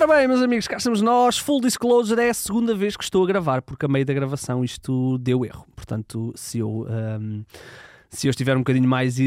Ora 0.00 0.16
bem, 0.16 0.26
meus 0.26 0.40
amigos, 0.40 0.66
cá 0.66 0.78
estamos 0.78 1.02
nós. 1.02 1.36
Full 1.36 1.60
disclosure 1.60 2.18
é 2.22 2.30
a 2.30 2.34
segunda 2.34 2.74
vez 2.74 2.96
que 2.96 3.04
estou 3.04 3.22
a 3.22 3.26
gravar, 3.26 3.60
porque 3.60 3.84
a 3.84 3.88
meio 3.88 4.06
da 4.06 4.14
gravação 4.14 4.64
isto 4.64 5.18
deu 5.18 5.44
erro. 5.44 5.66
Portanto, 5.76 6.32
se 6.34 6.58
eu. 6.58 6.86
Um 7.20 7.44
se 8.10 8.26
eu 8.26 8.30
estiver 8.30 8.56
um 8.56 8.60
bocadinho 8.60 8.88
mais 8.88 9.18
uh, 9.18 9.22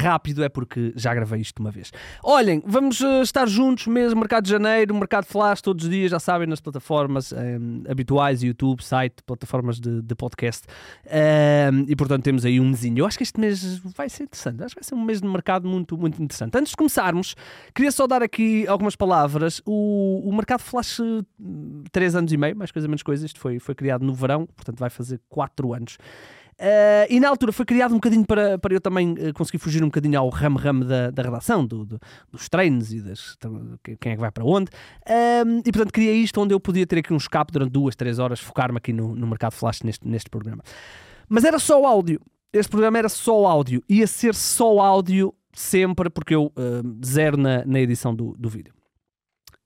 rápido 0.00 0.44
é 0.44 0.48
porque 0.48 0.92
já 0.94 1.12
gravei 1.12 1.40
isto 1.40 1.58
uma 1.58 1.70
vez. 1.70 1.92
Olhem, 2.22 2.62
vamos 2.64 3.00
uh, 3.00 3.22
estar 3.22 3.46
juntos 3.48 3.88
mesmo, 3.88 4.20
Mercado 4.20 4.44
de 4.44 4.50
Janeiro, 4.50 4.94
Mercado 4.94 5.24
Flash, 5.24 5.60
todos 5.60 5.84
os 5.84 5.90
dias, 5.90 6.10
já 6.10 6.20
sabem, 6.20 6.46
nas 6.46 6.60
plataformas 6.60 7.32
um, 7.32 7.82
eh, 7.86 7.90
habituais, 7.90 8.42
YouTube, 8.42 8.82
site, 8.82 9.22
plataformas 9.26 9.80
de, 9.80 10.00
de 10.00 10.14
podcast. 10.14 10.64
Um, 11.06 11.86
e 11.88 11.96
portanto 11.96 12.22
temos 12.22 12.44
aí 12.44 12.60
um 12.60 12.68
mesinho. 12.68 13.00
Eu 13.00 13.06
acho 13.06 13.16
que 13.16 13.24
este 13.24 13.40
mês 13.40 13.78
vai 13.78 14.08
ser 14.08 14.24
interessante, 14.24 14.62
acho 14.62 14.74
que 14.74 14.80
vai 14.80 14.88
ser 14.88 14.94
um 14.94 15.04
mês 15.04 15.20
de 15.20 15.26
mercado 15.26 15.68
muito, 15.68 15.98
muito 15.98 16.22
interessante. 16.22 16.56
Antes 16.56 16.70
de 16.70 16.76
começarmos, 16.76 17.34
queria 17.74 17.90
só 17.90 18.06
dar 18.06 18.22
aqui 18.22 18.66
algumas 18.68 18.94
palavras. 18.94 19.60
O, 19.66 20.22
o 20.24 20.32
Mercado 20.34 20.60
Flash, 20.60 21.00
três 21.90 22.14
anos 22.14 22.32
e 22.32 22.36
meio, 22.36 22.56
mais 22.56 22.70
coisa 22.70 22.86
menos 22.86 23.02
coisa, 23.02 23.26
isto 23.26 23.40
foi, 23.40 23.58
foi 23.58 23.74
criado 23.74 24.04
no 24.04 24.14
verão, 24.14 24.46
portanto 24.46 24.78
vai 24.78 24.90
fazer 24.90 25.20
quatro 25.28 25.74
anos. 25.74 25.98
Uh, 26.58 27.06
e 27.08 27.20
na 27.20 27.28
altura 27.28 27.52
foi 27.52 27.64
criado 27.64 27.92
um 27.92 27.98
bocadinho 27.98 28.26
para, 28.26 28.58
para 28.58 28.74
eu 28.74 28.80
também 28.80 29.12
uh, 29.12 29.32
conseguir 29.32 29.58
fugir 29.58 29.80
um 29.80 29.86
bocadinho 29.86 30.18
ao 30.18 30.28
ramo-ramo 30.28 30.84
da, 30.84 31.08
da 31.08 31.22
redação, 31.22 31.64
do, 31.64 31.84
do, 31.84 32.00
dos 32.32 32.48
treinos 32.48 32.92
e 32.92 33.00
das, 33.00 33.36
quem 34.00 34.12
é 34.12 34.14
que 34.16 34.20
vai 34.20 34.32
para 34.32 34.44
onde. 34.44 34.68
Uh, 35.06 35.62
e 35.64 35.70
portanto 35.70 35.92
queria 35.92 36.12
isto 36.12 36.40
onde 36.40 36.52
eu 36.52 36.58
podia 36.58 36.84
ter 36.84 36.98
aqui 36.98 37.12
um 37.12 37.16
escape 37.16 37.52
durante 37.52 37.70
duas, 37.70 37.94
três 37.94 38.18
horas, 38.18 38.40
focar-me 38.40 38.78
aqui 38.78 38.92
no, 38.92 39.14
no 39.14 39.26
mercado 39.28 39.52
flash 39.52 39.82
neste, 39.82 40.06
neste 40.08 40.28
programa. 40.28 40.64
Mas 41.28 41.44
era 41.44 41.60
só 41.60 41.84
áudio. 41.86 42.20
Este 42.52 42.70
programa 42.70 42.98
era 42.98 43.08
só 43.08 43.46
áudio. 43.46 43.80
Ia 43.88 44.06
ser 44.08 44.34
só 44.34 44.80
áudio 44.80 45.32
sempre, 45.52 46.10
porque 46.10 46.34
eu 46.34 46.52
zero 47.04 47.36
na, 47.36 47.64
na 47.64 47.78
edição 47.78 48.14
do, 48.14 48.34
do 48.38 48.48
vídeo. 48.48 48.72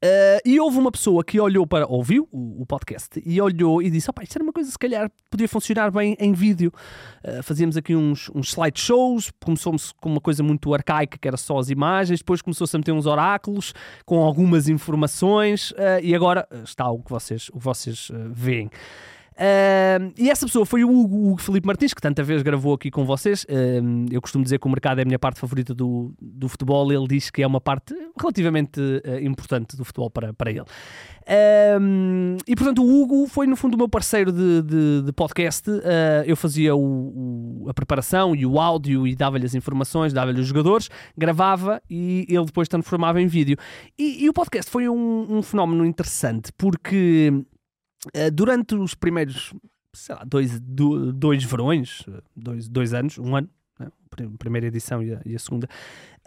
Uh, 0.02 0.42
e 0.44 0.58
houve 0.58 0.78
uma 0.78 0.90
pessoa 0.90 1.22
que 1.22 1.38
olhou 1.38 1.64
para, 1.64 1.86
ouviu 1.86 2.28
o, 2.32 2.62
o 2.62 2.66
podcast 2.66 3.22
e 3.24 3.40
olhou 3.40 3.80
e 3.80 3.88
disse: 3.88 4.10
isto 4.22 4.36
era 4.36 4.42
uma 4.42 4.52
coisa 4.52 4.68
se 4.68 4.76
calhar 4.76 5.08
podia 5.30 5.48
funcionar 5.48 5.92
bem 5.92 6.16
em 6.18 6.32
vídeo. 6.32 6.72
Uh, 7.24 7.40
fazíamos 7.44 7.76
aqui 7.76 7.94
uns, 7.94 8.28
uns 8.34 8.48
slideshows, 8.48 9.30
começou-se 9.40 9.94
com 9.94 10.10
uma 10.10 10.20
coisa 10.20 10.42
muito 10.42 10.74
arcaica 10.74 11.16
que 11.16 11.28
era 11.28 11.36
só 11.36 11.56
as 11.56 11.70
imagens, 11.70 12.18
depois 12.18 12.42
começou-se 12.42 12.74
a 12.74 12.78
meter 12.80 12.90
uns 12.90 13.06
oráculos 13.06 13.72
com 14.04 14.20
algumas 14.20 14.68
informações 14.68 15.70
uh, 15.70 16.00
e 16.02 16.16
agora 16.16 16.48
está 16.64 16.90
o 16.90 16.98
que 16.98 17.10
vocês, 17.10 17.48
o 17.50 17.58
que 17.58 17.64
vocês 17.64 18.10
veem. 18.32 18.68
Uh, 19.32 20.12
e 20.18 20.30
essa 20.30 20.46
pessoa 20.46 20.66
foi 20.66 20.84
o 20.84 20.90
Hugo, 20.90 21.30
Hugo 21.30 21.40
Felipe 21.40 21.66
Martins, 21.66 21.94
que 21.94 22.00
tanta 22.00 22.22
vez 22.22 22.42
gravou 22.42 22.74
aqui 22.74 22.90
com 22.90 23.04
vocês. 23.04 23.44
Uh, 23.44 24.06
eu 24.10 24.20
costumo 24.20 24.44
dizer 24.44 24.58
que 24.58 24.66
o 24.66 24.70
mercado 24.70 24.98
é 24.98 25.02
a 25.02 25.04
minha 25.04 25.18
parte 25.18 25.40
favorita 25.40 25.74
do, 25.74 26.12
do 26.20 26.48
futebol. 26.48 26.92
Ele 26.92 27.06
diz 27.08 27.30
que 27.30 27.42
é 27.42 27.46
uma 27.46 27.60
parte 27.60 27.94
relativamente 28.18 28.80
uh, 28.80 29.18
importante 29.22 29.76
do 29.76 29.84
futebol 29.84 30.10
para, 30.10 30.32
para 30.34 30.50
ele. 30.50 30.64
e 32.46 32.56
portanto, 32.56 32.82
o 32.82 33.02
Hugo 33.02 33.26
foi 33.26 33.46
no 33.46 33.56
fundo 33.56 33.74
o 33.74 33.78
meu 33.78 33.88
parceiro 33.88 34.30
de, 34.32 34.62
de, 34.62 35.02
de 35.06 35.12
podcast. 35.12 35.68
Ah, 35.70 36.24
eu 36.26 36.36
fazia 36.36 36.74
o, 36.74 37.64
o, 37.64 37.68
a 37.68 37.74
preparação 37.74 38.34
e 38.34 38.44
o 38.44 38.60
áudio 38.60 39.06
e 39.06 39.14
dava-lhe 39.14 39.46
as 39.46 39.54
informações, 39.54 40.12
dava-lhe 40.12 40.40
os 40.40 40.46
jogadores, 40.46 40.88
gravava 41.16 41.80
e 41.88 42.26
ele 42.28 42.44
depois 42.44 42.68
transformava 42.68 43.20
em 43.20 43.26
vídeo. 43.26 43.56
E, 43.98 44.24
e 44.24 44.28
o 44.28 44.32
podcast 44.32 44.70
foi 44.70 44.88
um, 44.88 45.38
um 45.38 45.42
fenómeno 45.42 45.84
interessante 45.84 46.52
porque 46.56 47.32
eh, 48.12 48.30
durante 48.30 48.74
os 48.74 48.94
primeiros, 48.94 49.52
sei 49.92 50.14
lá, 50.14 50.24
dois, 50.24 50.58
dois 50.60 51.44
verões, 51.44 52.04
dois, 52.36 52.68
dois 52.68 52.94
anos, 52.94 53.18
um 53.18 53.36
ano, 53.36 53.48
né? 53.78 53.88
a 54.10 54.38
primeira 54.38 54.66
edição 54.66 55.02
e 55.02 55.14
a, 55.14 55.20
e 55.24 55.34
a 55.34 55.38
segunda, 55.38 55.68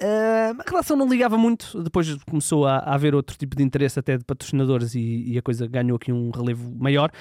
uh, 0.01 0.61
a 0.61 0.69
relação 0.69 0.95
não 0.95 1.07
ligava 1.07 1.37
muito. 1.37 1.83
Depois 1.83 2.15
começou 2.23 2.65
a, 2.65 2.77
a 2.77 2.95
haver 2.95 3.13
outro 3.13 3.37
tipo 3.37 3.55
de 3.55 3.63
interesse, 3.63 3.99
até 3.99 4.17
de 4.17 4.23
patrocinadores, 4.23 4.95
e, 4.95 5.33
e 5.33 5.37
a 5.37 5.41
coisa 5.41 5.67
ganhou 5.67 5.97
aqui 5.97 6.11
um 6.11 6.31
relevo 6.31 6.73
maior. 6.75 7.11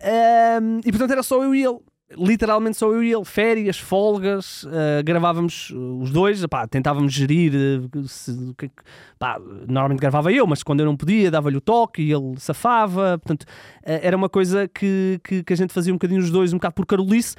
Uh, 0.00 0.80
e 0.84 0.90
portanto 0.90 1.10
era 1.10 1.22
só 1.22 1.42
eu 1.42 1.54
e 1.54 1.62
ele 1.62 1.78
literalmente 2.16 2.76
só 2.76 2.92
eu 2.92 3.02
e 3.02 3.12
ele, 3.12 3.24
férias, 3.24 3.78
folgas, 3.78 4.64
uh, 4.64 5.02
gravávamos 5.04 5.70
os 5.70 6.10
dois, 6.10 6.44
pá, 6.46 6.66
tentávamos 6.66 7.12
gerir. 7.12 7.52
Uh, 7.54 8.08
se, 8.08 8.32
pá, 9.18 9.40
normalmente 9.68 10.00
gravava 10.00 10.32
eu, 10.32 10.46
mas 10.46 10.62
quando 10.62 10.80
eu 10.80 10.86
não 10.86 10.96
podia, 10.96 11.30
dava-lhe 11.30 11.56
o 11.56 11.60
toque 11.60 12.02
e 12.02 12.12
ele 12.12 12.38
safava. 12.38 13.18
Portanto, 13.18 13.42
uh, 13.42 14.00
era 14.02 14.16
uma 14.16 14.28
coisa 14.28 14.66
que, 14.68 15.20
que, 15.22 15.42
que, 15.42 15.52
a 15.52 15.56
gente 15.56 15.72
fazia 15.72 15.92
um 15.92 15.96
bocadinho 15.96 16.20
os 16.20 16.30
dois, 16.30 16.52
um 16.52 16.56
bocado 16.56 16.74
por 16.74 16.86
carolice. 16.86 17.36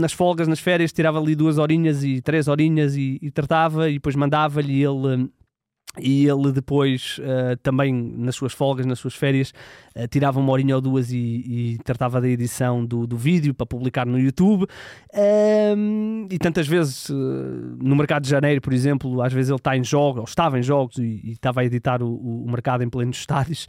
nas 0.00 0.12
folgas, 0.12 0.48
nas 0.48 0.58
férias, 0.58 0.92
tirava 0.92 1.18
ali 1.18 1.34
duas 1.34 1.58
horinhas 1.58 2.02
e 2.02 2.20
três 2.20 2.48
horinhas 2.48 2.96
e, 2.96 3.18
e 3.22 3.30
tratava, 3.30 3.88
e 3.88 3.94
depois 3.94 4.16
mandava-lhe 4.16 4.82
ele 4.82 5.30
e 5.98 6.26
ele 6.26 6.52
depois 6.52 7.18
uh, 7.18 7.56
também 7.62 7.92
nas 7.92 8.34
suas 8.34 8.52
folgas, 8.52 8.86
nas 8.86 8.98
suas 8.98 9.14
férias, 9.14 9.52
uh, 9.94 10.08
tirava 10.08 10.40
uma 10.40 10.50
horinha 10.50 10.74
ou 10.74 10.80
duas 10.80 11.12
e, 11.12 11.18
e 11.18 11.78
tratava 11.84 12.20
da 12.20 12.28
edição 12.28 12.84
do, 12.84 13.06
do 13.06 13.16
vídeo 13.16 13.52
para 13.52 13.66
publicar 13.66 14.06
no 14.06 14.18
YouTube. 14.18 14.66
Um, 15.76 16.26
e 16.30 16.38
tantas 16.38 16.66
vezes 16.66 17.10
uh, 17.10 17.14
no 17.14 17.94
mercado 17.94 18.22
de 18.22 18.30
janeiro, 18.30 18.60
por 18.62 18.72
exemplo, 18.72 19.20
às 19.20 19.32
vezes 19.32 19.50
ele 19.50 19.58
está 19.58 19.76
em 19.76 19.84
jogos, 19.84 20.20
ou 20.20 20.24
estava 20.24 20.58
em 20.58 20.62
jogos 20.62 20.96
e, 20.96 21.20
e 21.24 21.32
estava 21.32 21.60
a 21.60 21.64
editar 21.64 22.02
o, 22.02 22.14
o, 22.14 22.50
mercado 22.50 22.82
em 22.82 22.88
plenos 22.88 23.18
estádios. 23.18 23.68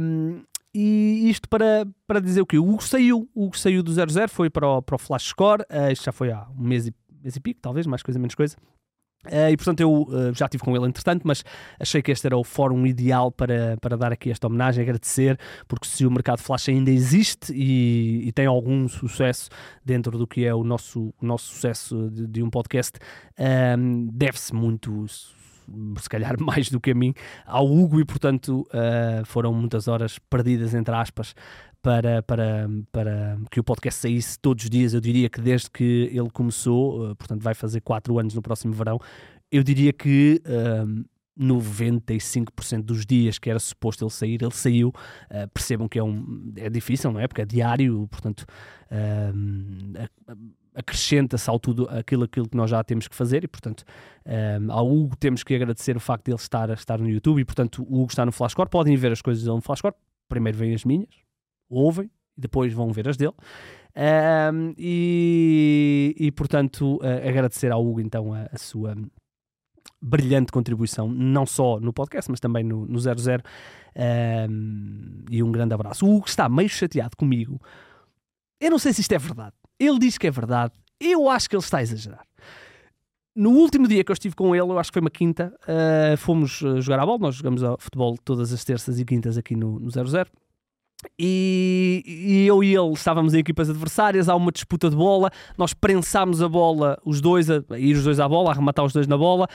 Um, 0.00 0.42
e 0.72 1.28
isto 1.28 1.48
para, 1.48 1.84
para 2.06 2.20
dizer 2.20 2.40
o 2.40 2.46
que? 2.46 2.56
O 2.56 2.68
Hugo 2.68 2.84
saiu, 2.84 3.28
o 3.34 3.46
Hugo 3.46 3.58
saiu 3.58 3.82
do 3.82 3.92
00, 3.92 4.28
foi 4.28 4.48
para 4.48 4.68
o, 4.68 4.80
para 4.80 4.94
o 4.94 4.98
Flash 4.98 5.24
Score, 5.24 5.64
isto 5.90 6.04
já 6.04 6.12
foi 6.12 6.30
há 6.30 6.46
um 6.56 6.62
mês 6.62 6.86
e, 6.86 6.94
mês 7.20 7.34
e 7.34 7.40
pico, 7.40 7.58
talvez, 7.60 7.84
mais 7.88 8.04
coisa, 8.04 8.20
menos 8.20 8.36
coisa. 8.36 8.56
Uh, 9.26 9.50
e 9.50 9.56
portanto 9.56 9.80
eu 9.80 10.02
uh, 10.02 10.34
já 10.34 10.46
estive 10.46 10.64
com 10.64 10.74
ele 10.74 10.86
entretanto, 10.86 11.22
mas 11.26 11.44
achei 11.78 12.00
que 12.00 12.10
este 12.10 12.26
era 12.26 12.38
o 12.38 12.42
fórum 12.42 12.86
ideal 12.86 13.30
para, 13.30 13.76
para 13.78 13.94
dar 13.94 14.12
aqui 14.12 14.30
esta 14.30 14.46
homenagem, 14.46 14.82
agradecer, 14.82 15.38
porque 15.68 15.86
se 15.86 16.06
o 16.06 16.10
mercado 16.10 16.40
flash 16.40 16.70
ainda 16.70 16.90
existe 16.90 17.52
e, 17.52 18.26
e 18.26 18.32
tem 18.32 18.46
algum 18.46 18.88
sucesso 18.88 19.50
dentro 19.84 20.16
do 20.16 20.26
que 20.26 20.46
é 20.46 20.54
o 20.54 20.64
nosso, 20.64 21.12
o 21.20 21.26
nosso 21.26 21.52
sucesso 21.52 22.10
de, 22.10 22.26
de 22.26 22.42
um 22.42 22.48
podcast, 22.48 22.98
ehm, 23.36 24.08
deve-se 24.10 24.54
muito 24.54 25.06
se 25.06 26.08
calhar 26.08 26.34
mais 26.40 26.70
do 26.70 26.80
que 26.80 26.90
a 26.90 26.94
mim, 26.94 27.14
ao 27.46 27.66
Hugo, 27.66 28.00
e 28.00 28.04
portanto 28.04 28.66
uh, 28.68 29.24
foram 29.24 29.52
muitas 29.52 29.88
horas 29.88 30.18
perdidas, 30.18 30.74
entre 30.74 30.94
aspas, 30.94 31.34
para, 31.82 32.22
para, 32.22 32.68
para 32.92 33.38
que 33.50 33.60
o 33.60 33.64
podcast 33.64 34.00
saísse 34.00 34.38
todos 34.38 34.64
os 34.64 34.70
dias. 34.70 34.94
Eu 34.94 35.00
diria 35.00 35.28
que 35.28 35.40
desde 35.40 35.70
que 35.70 36.10
ele 36.12 36.30
começou, 36.30 37.10
uh, 37.10 37.16
portanto 37.16 37.42
vai 37.42 37.54
fazer 37.54 37.80
4 37.80 38.18
anos 38.18 38.34
no 38.34 38.42
próximo 38.42 38.72
verão, 38.72 38.98
eu 39.50 39.62
diria 39.62 39.92
que 39.92 40.42
uh, 40.46 41.04
95% 41.38 42.82
dos 42.82 43.06
dias 43.06 43.38
que 43.38 43.48
era 43.48 43.58
suposto 43.58 44.04
ele 44.04 44.10
sair, 44.10 44.42
ele 44.42 44.52
saiu. 44.52 44.88
Uh, 44.88 45.48
percebam 45.52 45.88
que 45.88 45.98
é, 45.98 46.02
um, 46.02 46.52
é 46.56 46.68
difícil, 46.68 47.10
não 47.12 47.20
é? 47.20 47.26
Porque 47.26 47.42
é 47.42 47.46
diário, 47.46 48.06
portanto 48.08 48.44
acrescenta-se 50.74 51.48
ao 51.48 51.58
tudo 51.58 51.88
aquilo, 51.90 52.24
aquilo 52.24 52.48
que 52.48 52.56
nós 52.56 52.70
já 52.70 52.82
temos 52.82 53.08
que 53.08 53.14
fazer 53.14 53.44
e, 53.44 53.48
portanto, 53.48 53.84
um, 54.26 54.72
ao 54.72 54.90
Hugo 54.90 55.16
temos 55.16 55.42
que 55.42 55.54
agradecer 55.54 55.96
o 55.96 56.00
facto 56.00 56.26
de 56.26 56.30
ele 56.32 56.38
estar, 56.38 56.70
estar 56.70 56.98
no 56.98 57.08
YouTube 57.08 57.40
e, 57.40 57.44
portanto, 57.44 57.82
o 57.82 58.00
Hugo 58.00 58.10
está 58.10 58.24
no 58.24 58.32
Flashcore. 58.32 58.68
Podem 58.68 58.96
ver 58.96 59.12
as 59.12 59.22
coisas 59.22 59.42
dele 59.42 59.56
no 59.56 59.62
Flashcore. 59.62 59.94
Primeiro 60.28 60.56
vêm 60.56 60.74
as 60.74 60.84
minhas, 60.84 61.08
ouvem 61.70 62.10
e 62.36 62.40
depois 62.40 62.72
vão 62.72 62.92
ver 62.92 63.08
as 63.08 63.16
dele. 63.16 63.34
Um, 63.96 64.74
e, 64.78 66.14
e, 66.18 66.30
portanto, 66.32 66.96
uh, 66.96 67.28
agradecer 67.28 67.72
ao 67.72 67.84
Hugo 67.84 68.00
então 68.00 68.32
a, 68.32 68.48
a, 68.52 68.58
sua 68.58 68.94
brilhante 70.00 70.52
contribuição, 70.52 71.08
não 71.08 71.44
só 71.44 71.80
no 71.80 71.92
podcast, 71.92 72.30
mas 72.30 72.40
também 72.40 72.64
no, 72.64 72.86
no 72.86 72.98
00. 72.98 73.42
Um, 74.48 75.24
e 75.30 75.42
um 75.42 75.50
grande 75.50 75.74
abraço. 75.74 76.06
O 76.06 76.16
Hugo 76.16 76.28
está 76.28 76.48
meio 76.48 76.68
chateado 76.68 77.16
comigo. 77.16 77.60
Eu 78.60 78.70
não 78.70 78.78
sei 78.78 78.92
se 78.92 79.00
isto 79.00 79.12
é 79.12 79.18
verdade. 79.18 79.54
Ele 79.78 79.98
diz 79.98 80.16
que 80.16 80.26
é 80.26 80.30
verdade. 80.30 80.74
Eu 81.00 81.28
acho 81.28 81.48
que 81.48 81.56
ele 81.56 81.62
está 81.62 81.78
a 81.78 81.82
exagerar. 81.82 82.26
No 83.34 83.50
último 83.50 83.88
dia 83.88 84.04
que 84.04 84.10
eu 84.10 84.14
estive 84.14 84.34
com 84.34 84.54
ele, 84.54 84.70
eu 84.70 84.78
acho 84.78 84.90
que 84.90 84.94
foi 84.94 85.00
uma 85.00 85.10
quinta, 85.10 85.54
uh, 85.62 86.16
fomos 86.16 86.60
uh, 86.62 86.80
jogar 86.80 87.00
a 87.00 87.06
bola. 87.06 87.18
Nós 87.18 87.36
jogamos 87.36 87.62
futebol 87.78 88.16
todas 88.24 88.52
as 88.52 88.64
terças 88.64 89.00
e 89.00 89.04
quintas 89.04 89.38
aqui 89.38 89.56
no, 89.56 89.80
no 89.80 89.90
00. 89.90 90.30
E, 91.18 92.02
e, 92.06 92.46
eu 92.46 92.62
e 92.62 92.74
ele 92.74 92.92
estávamos 92.92 93.34
em 93.34 93.38
equipas 93.38 93.70
adversárias, 93.70 94.28
há 94.28 94.34
uma 94.34 94.52
disputa 94.52 94.90
de 94.90 94.96
bola, 94.96 95.30
nós 95.56 95.72
prensámos 95.72 96.42
a 96.42 96.48
bola, 96.48 96.98
os 97.04 97.20
dois, 97.20 97.50
a, 97.50 97.62
a 97.70 97.78
ir 97.78 97.94
os 97.94 98.04
dois 98.04 98.20
à 98.20 98.28
bola, 98.28 98.50
a 98.50 98.52
arrematar 98.52 98.84
os 98.84 98.92
dois 98.92 99.06
na 99.06 99.16
bola. 99.16 99.48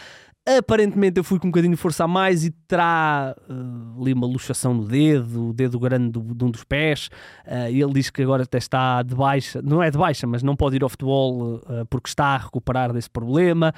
Aparentemente 0.48 1.20
eu 1.20 1.24
fui 1.24 1.40
com 1.40 1.48
um 1.48 1.50
bocadinho 1.50 1.74
de 1.74 1.82
força 1.82 2.04
a 2.04 2.08
mais 2.08 2.46
e 2.46 2.52
terá 2.68 3.36
uh, 3.50 4.00
ali 4.00 4.14
uma 4.14 4.28
luxação 4.28 4.76
no 4.76 4.86
dedo, 4.86 5.50
o 5.50 5.54
dedo 5.54 5.80
grande 5.80 6.12
do, 6.12 6.36
de 6.36 6.44
um 6.46 6.52
dos 6.52 6.64
pés. 6.64 7.10
Uh, 7.48 7.68
ele 7.70 7.94
diz 7.94 8.12
que 8.12 8.22
agora 8.22 8.44
até 8.44 8.60
está 8.60 9.02
de 9.02 9.16
baixa, 9.16 9.60
não 9.64 9.82
é 9.82 9.90
de 9.90 9.98
baixa, 9.98 10.28
mas 10.28 10.44
não 10.44 10.56
pode 10.56 10.76
ir 10.76 10.84
ao 10.84 10.90
futebol 10.90 11.56
uh, 11.56 11.86
porque 11.90 12.10
está 12.10 12.28
a 12.28 12.38
recuperar 12.38 12.94
desse 12.94 13.10
problema. 13.10 13.74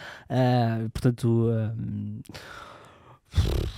portanto 0.92 1.50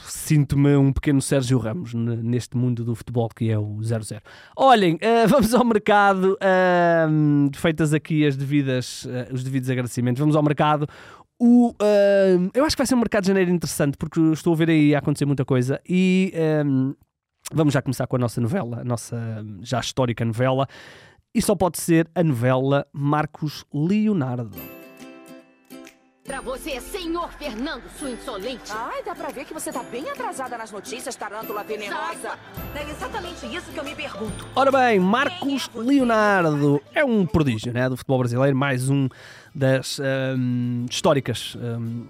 sinto-me 0.03 0.75
um 0.75 0.91
pequeno 0.93 1.21
Sérgio 1.21 1.57
Ramos 1.57 1.93
neste 1.93 2.55
mundo 2.55 2.83
do 2.83 2.95
futebol 2.95 3.29
que 3.29 3.49
é 3.49 3.57
o 3.57 3.77
0-0. 3.77 4.21
Olhem, 4.55 4.95
uh, 4.95 5.27
vamos 5.29 5.53
ao 5.53 5.65
mercado, 5.65 6.33
uh, 6.33 7.57
feitas 7.57 7.93
aqui 7.93 8.25
as 8.25 8.35
devidas, 8.35 9.05
uh, 9.05 9.33
os 9.33 9.43
devidos 9.43 9.69
agradecimentos, 9.69 10.19
vamos 10.19 10.35
ao 10.35 10.43
mercado. 10.43 10.87
O, 11.39 11.69
uh, 11.69 12.51
eu 12.53 12.65
acho 12.65 12.75
que 12.75 12.81
vai 12.81 12.87
ser 12.87 12.95
um 12.95 12.99
mercado 12.99 13.23
de 13.23 13.29
janeiro 13.29 13.49
interessante 13.49 13.97
porque 13.97 14.19
estou 14.19 14.53
a 14.53 14.55
ver 14.57 14.69
aí 14.69 14.93
acontecer 14.93 15.25
muita 15.25 15.45
coisa 15.45 15.81
e 15.87 16.33
um, 16.65 16.93
vamos 17.53 17.73
já 17.73 17.81
começar 17.81 18.07
com 18.07 18.17
a 18.17 18.19
nossa 18.19 18.41
novela, 18.41 18.81
a 18.81 18.83
nossa 18.83 19.45
já 19.61 19.79
histórica 19.79 20.25
novela, 20.25 20.67
e 21.33 21.41
só 21.41 21.55
pode 21.55 21.79
ser 21.79 22.09
a 22.13 22.23
novela 22.23 22.85
Marcos 22.93 23.63
Leonardo. 23.73 24.68
Pra 26.29 26.41
você, 26.41 26.79
senhor 26.79 27.31
Fernando, 27.33 27.81
sua 27.97 28.11
insolente. 28.11 28.71
Ai, 28.71 29.01
dá 29.03 29.15
pra 29.15 29.29
ver 29.29 29.45
que 29.45 29.53
você 29.53 29.71
tá 29.71 29.81
bem 29.81 30.07
atrasada 30.11 30.55
nas 30.59 30.69
notícias, 30.69 31.15
tarântula 31.15 31.63
venenosa. 31.63 32.37
É 32.75 32.87
exatamente 32.87 33.47
isso 33.47 33.71
que 33.71 33.79
eu 33.79 33.83
me 33.83 33.95
pergunto. 33.95 34.45
Ora 34.55 34.71
bem, 34.71 34.99
Marcos 34.99 35.67
Leonardo 35.73 36.79
é 36.93 37.03
um 37.03 37.25
prodígio 37.25 37.73
né, 37.73 37.89
do 37.89 37.97
futebol 37.97 38.19
brasileiro, 38.19 38.55
mais 38.55 38.91
um 38.91 39.09
das 39.55 39.99
um, 40.37 40.85
históricas 40.87 41.57
um, 41.59 42.05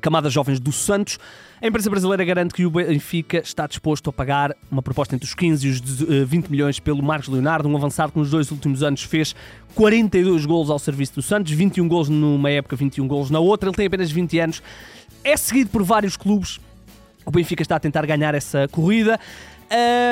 camadas 0.00 0.32
jovens 0.32 0.60
do 0.60 0.72
Santos. 0.72 1.18
A 1.60 1.66
imprensa 1.66 1.90
brasileira 1.90 2.24
garante 2.24 2.54
que 2.54 2.64
o 2.64 2.70
Benfica 2.70 3.38
está 3.38 3.66
disposto 3.66 4.10
a 4.10 4.12
pagar 4.12 4.54
uma 4.70 4.80
proposta 4.80 5.14
entre 5.14 5.26
os 5.26 5.34
15 5.34 5.66
e 5.66 5.70
os 5.70 5.80
20 5.80 6.44
eh, 6.44 6.48
milhões 6.48 6.78
pelo 6.78 7.02
Marcos 7.02 7.28
Leonardo, 7.28 7.68
um 7.68 7.76
avançado 7.76 8.12
que 8.12 8.18
nos 8.18 8.30
dois 8.30 8.50
últimos 8.50 8.82
anos 8.82 9.02
fez 9.02 9.34
42 9.74 10.46
golos 10.46 10.70
ao 10.70 10.78
serviço 10.78 11.14
do 11.16 11.22
Santos, 11.22 11.52
21 11.52 11.88
golos 11.88 12.08
numa 12.08 12.50
época, 12.50 12.76
21 12.76 13.08
golos 13.08 13.30
na 13.30 13.40
outra. 13.40 13.68
Ele 13.68 13.76
tem 13.76 13.86
apenas 13.86 14.10
20 14.10 14.38
anos, 14.38 14.62
é 15.24 15.36
seguido 15.36 15.70
por 15.70 15.82
vários 15.82 16.16
clubes. 16.16 16.60
O 17.26 17.30
Benfica 17.30 17.62
está 17.62 17.76
a 17.76 17.80
tentar 17.80 18.06
ganhar 18.06 18.34
essa 18.34 18.68
corrida. 18.68 19.18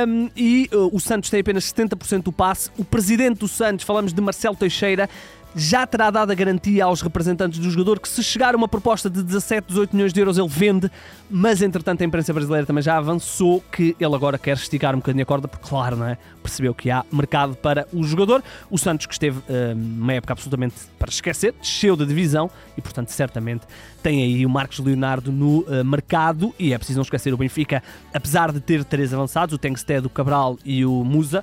Um, 0.06 0.28
e 0.36 0.68
uh, 0.72 0.94
o 0.94 1.00
Santos 1.00 1.30
tem 1.30 1.40
apenas 1.40 1.64
70% 1.72 2.24
do 2.24 2.32
passe. 2.32 2.70
O 2.76 2.84
presidente 2.84 3.38
do 3.38 3.48
Santos, 3.48 3.86
falamos 3.86 4.12
de 4.12 4.20
Marcelo 4.20 4.54
Teixeira, 4.54 5.08
já 5.56 5.86
terá 5.86 6.10
dado 6.10 6.30
a 6.30 6.34
garantia 6.34 6.84
aos 6.84 7.00
representantes 7.00 7.58
do 7.58 7.70
jogador 7.70 7.98
que 7.98 8.08
se 8.08 8.22
chegar 8.22 8.54
uma 8.54 8.68
proposta 8.68 9.08
de 9.08 9.22
17, 9.22 9.68
18 9.68 9.96
milhões 9.96 10.12
de 10.12 10.20
euros 10.20 10.36
ele 10.36 10.48
vende, 10.48 10.90
mas 11.30 11.62
entretanto 11.62 12.02
a 12.02 12.04
imprensa 12.04 12.30
brasileira 12.32 12.66
também 12.66 12.82
já 12.82 12.98
avançou 12.98 13.64
que 13.72 13.96
ele 13.98 14.14
agora 14.14 14.36
quer 14.36 14.54
esticar 14.56 14.94
um 14.94 14.98
bocadinho 14.98 15.22
a 15.22 15.26
corda, 15.26 15.48
porque 15.48 15.66
claro, 15.66 15.96
não 15.96 16.06
é? 16.06 16.18
percebeu 16.42 16.74
que 16.74 16.90
há 16.90 17.04
mercado 17.10 17.56
para 17.56 17.88
o 17.92 18.04
jogador. 18.04 18.42
O 18.70 18.78
Santos 18.78 19.06
que 19.06 19.14
esteve 19.14 19.38
uh, 19.38 19.74
uma 19.74 20.12
época 20.12 20.34
absolutamente 20.34 20.74
para 20.98 21.08
esquecer, 21.08 21.54
desceu 21.60 21.96
da 21.96 22.04
divisão 22.04 22.50
e 22.76 22.82
portanto 22.82 23.08
certamente 23.08 23.62
tem 24.02 24.22
aí 24.22 24.46
o 24.46 24.50
Marcos 24.50 24.78
Leonardo 24.78 25.32
no 25.32 25.60
uh, 25.60 25.84
mercado 25.84 26.54
e 26.58 26.72
é 26.72 26.78
preciso 26.78 26.98
não 26.98 27.02
esquecer 27.02 27.32
o 27.32 27.36
Benfica, 27.36 27.82
apesar 28.12 28.52
de 28.52 28.60
ter 28.60 28.84
três 28.84 29.12
avançados, 29.12 29.54
o 29.54 29.58
Tengsted, 29.58 30.06
o 30.06 30.10
Cabral 30.10 30.58
e 30.64 30.84
o 30.84 31.02
Musa, 31.02 31.42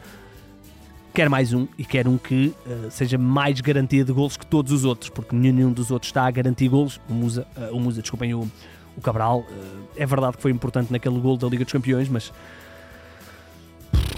quer 1.14 1.30
mais 1.30 1.54
um 1.54 1.68
e 1.78 1.86
quer 1.86 2.08
um 2.08 2.18
que 2.18 2.54
uh, 2.66 2.90
seja 2.90 3.18
mais 3.18 3.62
garantia 3.62 4.04
de 4.04 4.12
golos 4.12 4.36
que 4.36 4.46
todos 4.46 4.72
os 4.72 4.84
outros, 4.84 5.10
porque 5.10 5.36
nenhum 5.36 5.72
dos 5.72 5.92
outros 5.92 6.10
está 6.10 6.26
a 6.26 6.32
garantir 6.32 6.68
golos. 6.68 7.00
O 7.08 7.14
Musa, 7.14 7.46
uh, 7.56 7.76
o 7.76 7.80
Musa 7.80 8.02
desculpem, 8.02 8.34
o, 8.34 8.50
o 8.98 9.02
Cabral, 9.02 9.40
uh, 9.40 9.88
é 9.96 10.06
verdade 10.06 10.38
que 10.38 10.42
foi 10.42 10.52
importante 10.52 10.92
naquele 10.92 11.20
gol 11.20 11.38
da 11.38 11.48
Liga 11.48 11.64
dos 11.64 11.72
Campeões, 11.72 12.10
mas 12.10 12.34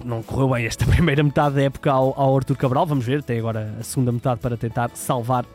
não 0.05 0.23
correu 0.23 0.49
bem 0.49 0.65
esta 0.65 0.85
primeira 0.87 1.21
metade 1.21 1.55
da 1.55 1.63
época 1.63 1.91
ao, 1.91 2.17
ao 2.19 2.37
Arthur 2.37 2.55
Cabral. 2.55 2.85
Vamos 2.85 3.05
ver, 3.05 3.21
tem 3.21 3.39
agora 3.39 3.75
a 3.79 3.83
segunda 3.83 4.11
metade 4.11 4.39
para 4.39 4.55
tentar 4.55 4.89
salvar 4.93 5.45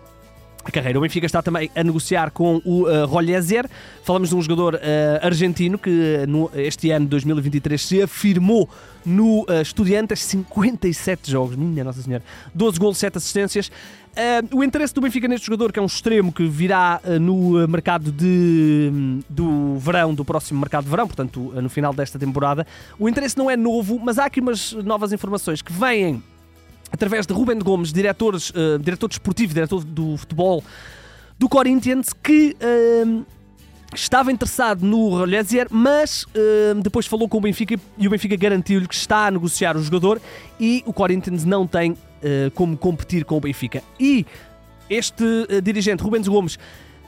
carreira. 0.63 0.99
O 0.99 1.03
Benfica 1.03 1.27
está 1.27 1.43
também 1.43 1.71
a 1.75 1.83
negociar 1.83 2.31
com 2.31 2.61
o 2.65 2.83
uh, 2.83 3.07
Rollezer. 3.07 3.69
Falamos 4.03 4.29
de 4.29 4.37
um 4.37 4.43
jogador 4.43 4.75
uh, 4.75 4.79
argentino 5.27 5.79
que 5.79 6.25
no, 6.29 6.51
este 6.55 6.91
ano, 6.91 7.07
2023, 7.07 7.81
se 7.81 8.03
afirmou 8.03 8.69
no 9.05 9.43
uh, 9.43 9.63
Estudiantes, 9.63 10.23
57 10.23 11.31
jogos, 11.31 11.57
minha 11.57 11.85
Nossa 11.85 12.03
Senhora, 12.03 12.23
12 12.55 12.79
gols, 12.79 12.99
7 12.99 13.19
assistências. 13.19 13.69
Uh, 14.11 14.59
o 14.59 14.65
interesse 14.65 14.93
do 14.93 15.01
Benfica 15.01 15.29
neste 15.29 15.47
jogador, 15.47 15.73
que 15.73 15.79
é 15.79 15.83
um 15.83 15.87
extremo 15.87 16.33
que 16.33 16.47
virá 16.47 17.01
uh, 17.05 17.19
no 17.19 17.67
mercado 17.69 18.11
de, 18.11 18.91
do 19.29 19.77
verão, 19.79 20.15
do 20.15 20.25
próximo 20.25 20.61
mercado 20.61 20.85
de 20.85 20.91
verão, 20.91 21.07
portanto, 21.07 21.53
no 21.55 21.71
final 21.71 21.93
desta 21.93 22.19
temporada, 22.19 22.67
o 22.99 23.09
interesse 23.09 23.39
não 23.39 23.51
é 23.51 23.57
novo, 23.57 23.99
mas 24.03 24.19
há 24.19 24.27
aqui 24.27 24.41
umas 24.41 24.73
novas 24.73 25.13
informações 25.13 25.63
que 25.63 25.73
vêm 25.73 26.23
através 26.93 27.27
de 27.27 27.33
Ruben 27.33 27.59
Gomes, 27.59 27.93
diretor, 27.93 28.35
uh, 28.35 28.79
diretor 28.79 29.09
desportivo, 29.09 29.55
diretor 29.55 29.85
do 29.85 30.17
futebol 30.17 30.63
do 31.39 31.49
Corinthians, 31.49 32.13
que 32.13 32.57
uh, 32.61 33.25
estava 33.95 34.31
interessado 34.31 34.85
no 34.85 35.09
Rolesier, 35.11 35.67
mas 35.71 36.25
uh, 36.25 36.81
depois 36.83 37.07
falou 37.07 37.29
com 37.29 37.39
o 37.39 37.41
Benfica 37.41 37.79
e 37.97 38.07
o 38.07 38.11
Benfica 38.11 38.37
garantiu-lhe 38.37 38.87
que 38.87 38.95
está 38.95 39.27
a 39.27 39.31
negociar 39.31 39.77
o 39.77 39.83
jogador 39.83 40.21
e 40.59 40.83
o 40.87 40.93
Corinthians 40.93 41.45
não 41.45 41.67
tem 41.67 41.97
como 42.55 42.77
competir 42.77 43.25
com 43.25 43.39
o 43.39 43.41
Benfica. 43.41 43.83
E 43.99 44.27
este 44.91 45.25
dirigente, 45.63 46.03
Rubens 46.03 46.29
Gomes, 46.29 46.59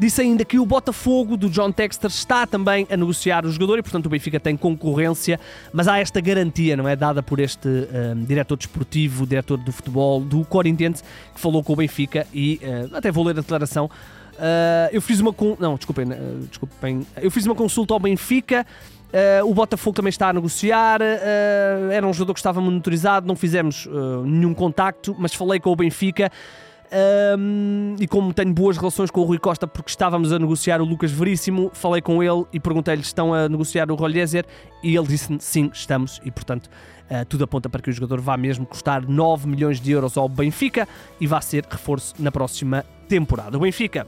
Disse 0.02 0.20
ainda 0.20 0.44
que 0.44 0.58
o 0.58 0.66
Botafogo 0.66 1.36
do 1.36 1.48
John 1.48 1.70
Texter 1.70 2.10
está 2.10 2.44
também 2.44 2.88
a 2.90 2.96
negociar 2.96 3.46
o 3.46 3.52
jogador 3.52 3.78
e, 3.78 3.82
portanto, 3.82 4.06
o 4.06 4.08
Benfica 4.08 4.40
tem 4.40 4.56
concorrência, 4.56 5.38
mas 5.72 5.86
há 5.86 6.00
esta 6.00 6.20
garantia, 6.20 6.76
não 6.76 6.88
é? 6.88 6.96
Dada 6.96 7.22
por 7.22 7.38
este 7.38 7.68
um, 7.68 8.24
diretor 8.24 8.56
desportivo, 8.56 9.24
diretor 9.24 9.58
do 9.58 9.70
futebol 9.70 10.20
do 10.20 10.44
Corinthians, 10.44 11.04
que 11.32 11.40
falou 11.40 11.62
com 11.62 11.74
o 11.74 11.76
Benfica 11.76 12.26
e 12.34 12.60
uh, 12.64 12.96
até 12.96 13.12
vou 13.12 13.22
ler 13.24 13.38
a 13.38 13.42
declaração. 13.42 13.84
Uh, 13.84 14.90
eu 14.90 15.00
fiz 15.00 15.20
uma. 15.20 15.32
Con... 15.32 15.56
Não, 15.60 15.76
desculpem, 15.76 16.04
uh, 16.10 16.46
desculpem. 16.48 17.06
Eu 17.18 17.30
fiz 17.30 17.46
uma 17.46 17.54
consulta 17.54 17.94
ao 17.94 18.00
Benfica. 18.00 18.66
Uh, 19.06 19.48
o 19.48 19.54
Botafogo 19.54 19.94
também 19.94 20.10
está 20.10 20.30
a 20.30 20.32
negociar. 20.32 21.00
Era 21.92 22.04
um 22.04 22.12
jogador 22.12 22.34
que 22.34 22.40
estava 22.40 22.60
monitorizado, 22.60 23.24
não 23.24 23.36
fizemos 23.36 23.86
nenhum 24.24 24.52
contacto, 24.52 25.14
mas 25.16 25.32
falei 25.32 25.60
com 25.60 25.70
o 25.70 25.76
Benfica. 25.76 26.28
Um, 26.92 27.96
e 27.98 28.06
como 28.06 28.34
tenho 28.34 28.52
boas 28.52 28.76
relações 28.76 29.10
com 29.10 29.22
o 29.22 29.24
Rui 29.24 29.38
Costa, 29.38 29.66
porque 29.66 29.88
estávamos 29.88 30.30
a 30.30 30.38
negociar 30.38 30.82
o 30.82 30.84
Lucas 30.84 31.10
Veríssimo, 31.10 31.70
falei 31.72 32.02
com 32.02 32.22
ele 32.22 32.44
e 32.52 32.60
perguntei-lhe: 32.60 33.00
estão 33.00 33.32
a 33.32 33.48
negociar 33.48 33.90
o 33.90 33.94
Rolhezer? 33.94 34.44
E 34.82 34.94
ele 34.94 35.06
disse: 35.06 35.34
sim, 35.40 35.70
estamos. 35.72 36.20
E 36.22 36.30
portanto, 36.30 36.68
uh, 37.10 37.24
tudo 37.24 37.44
aponta 37.44 37.70
para 37.70 37.80
que 37.80 37.88
o 37.88 37.92
jogador 37.92 38.20
vá 38.20 38.36
mesmo 38.36 38.66
custar 38.66 39.08
9 39.08 39.48
milhões 39.48 39.80
de 39.80 39.90
euros 39.90 40.18
ao 40.18 40.28
Benfica 40.28 40.86
e 41.18 41.26
vá 41.26 41.40
ser 41.40 41.64
reforço 41.64 42.14
na 42.18 42.30
próxima 42.30 42.84
temporada. 43.08 43.56
O 43.56 43.60
Benfica 43.60 44.06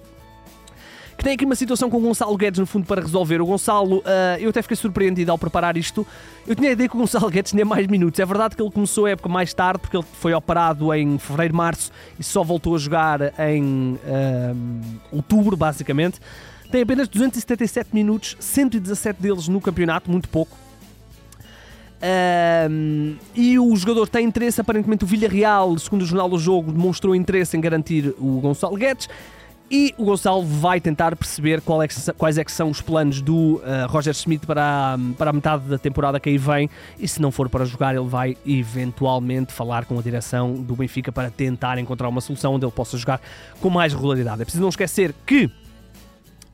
que 1.25 1.29
tem 1.29 1.35
aqui 1.35 1.45
uma 1.47 1.55
situação 1.55 1.89
com 1.89 1.97
o 1.97 2.01
Gonçalo 2.01 2.37
Guedes 2.37 2.61
no 2.61 2.67
fundo 2.67 2.87
para 2.87 3.01
resolver. 3.01 3.41
O 3.41 3.47
Gonçalo, 3.47 3.99
uh, 4.01 4.03
eu 4.39 4.51
até 4.51 4.61
fiquei 4.61 4.77
surpreendido 4.77 5.33
ao 5.33 5.39
preparar 5.39 5.75
isto. 5.75 6.07
Eu 6.47 6.55
tinha 6.55 6.69
a 6.69 6.73
ideia 6.73 6.87
que 6.87 6.95
o 6.95 6.99
Gonçalo 6.99 7.31
Guedes 7.31 7.51
tinha 7.51 7.65
mais 7.65 7.87
minutos. 7.87 8.21
É 8.21 8.27
verdade 8.27 8.55
que 8.55 8.63
ele 8.63 8.71
começou 8.71 9.07
a 9.07 9.11
época 9.11 9.31
mais 9.31 9.55
tarde, 9.55 9.81
porque 9.81 9.97
ele 9.97 10.05
foi 10.21 10.35
operado 10.35 10.93
em 10.93 11.19
fevereiro, 11.19 11.57
março 11.57 11.91
e 12.19 12.23
só 12.23 12.45
voltou 12.45 12.75
a 12.75 12.79
jogar 12.79 13.21
em 13.41 13.95
uh, 13.95 15.09
outubro, 15.11 15.57
basicamente. 15.57 16.21
Tem 16.71 16.83
apenas 16.83 17.09
277 17.09 17.91
minutos, 17.95 18.37
117 18.39 19.23
deles 19.23 19.49
no 19.49 19.63
campeonato, 19.63 20.11
muito 20.11 20.29
pouco. 20.29 20.55
Um, 22.71 23.17
e 23.35 23.59
o 23.59 23.75
jogador 23.77 24.07
tem 24.07 24.27
interesse, 24.27 24.61
aparentemente 24.61 25.05
o 25.05 25.07
Villarreal, 25.07 25.79
segundo 25.79 26.03
o 26.03 26.07
Jornal 26.07 26.29
do 26.29 26.39
Jogo, 26.39 26.71
demonstrou 26.71 27.17
interesse 27.17 27.57
em 27.57 27.61
garantir 27.63 28.15
o 28.19 28.41
Gonçalo 28.41 28.77
Guedes. 28.77 29.09
E 29.77 29.93
o 29.99 30.05
Gonçalo 30.05 30.45
vai 30.45 30.81
tentar 30.81 31.17
perceber 31.17 31.61
é 31.83 31.89
que, 31.89 32.13
quais 32.13 32.39
é 32.39 32.45
que 32.45 32.53
são 32.53 32.71
os 32.71 32.81
planos 32.81 33.21
do 33.21 33.57
uh, 33.57 33.89
Roger 33.89 34.13
Smith 34.13 34.47
para 34.47 34.95
a, 34.95 34.99
para 35.19 35.31
a 35.31 35.33
metade 35.33 35.65
da 35.65 35.77
temporada 35.77 36.21
que 36.21 36.29
aí 36.29 36.39
vem. 36.39 36.71
E 36.97 37.09
se 37.09 37.21
não 37.21 37.33
for 37.33 37.49
para 37.49 37.65
jogar, 37.65 37.93
ele 37.93 38.07
vai 38.07 38.37
eventualmente 38.47 39.53
falar 39.53 39.85
com 39.85 39.99
a 39.99 40.01
direção 40.01 40.55
do 40.55 40.77
Benfica 40.77 41.11
para 41.11 41.29
tentar 41.29 41.77
encontrar 41.79 42.09
uma 42.09 42.21
solução 42.21 42.55
onde 42.55 42.65
ele 42.65 42.71
possa 42.71 42.97
jogar 42.97 43.21
com 43.61 43.69
mais 43.69 43.93
regularidade. 43.93 44.43
É 44.43 44.45
preciso 44.45 44.63
não 44.63 44.69
esquecer 44.69 45.13
que 45.27 45.51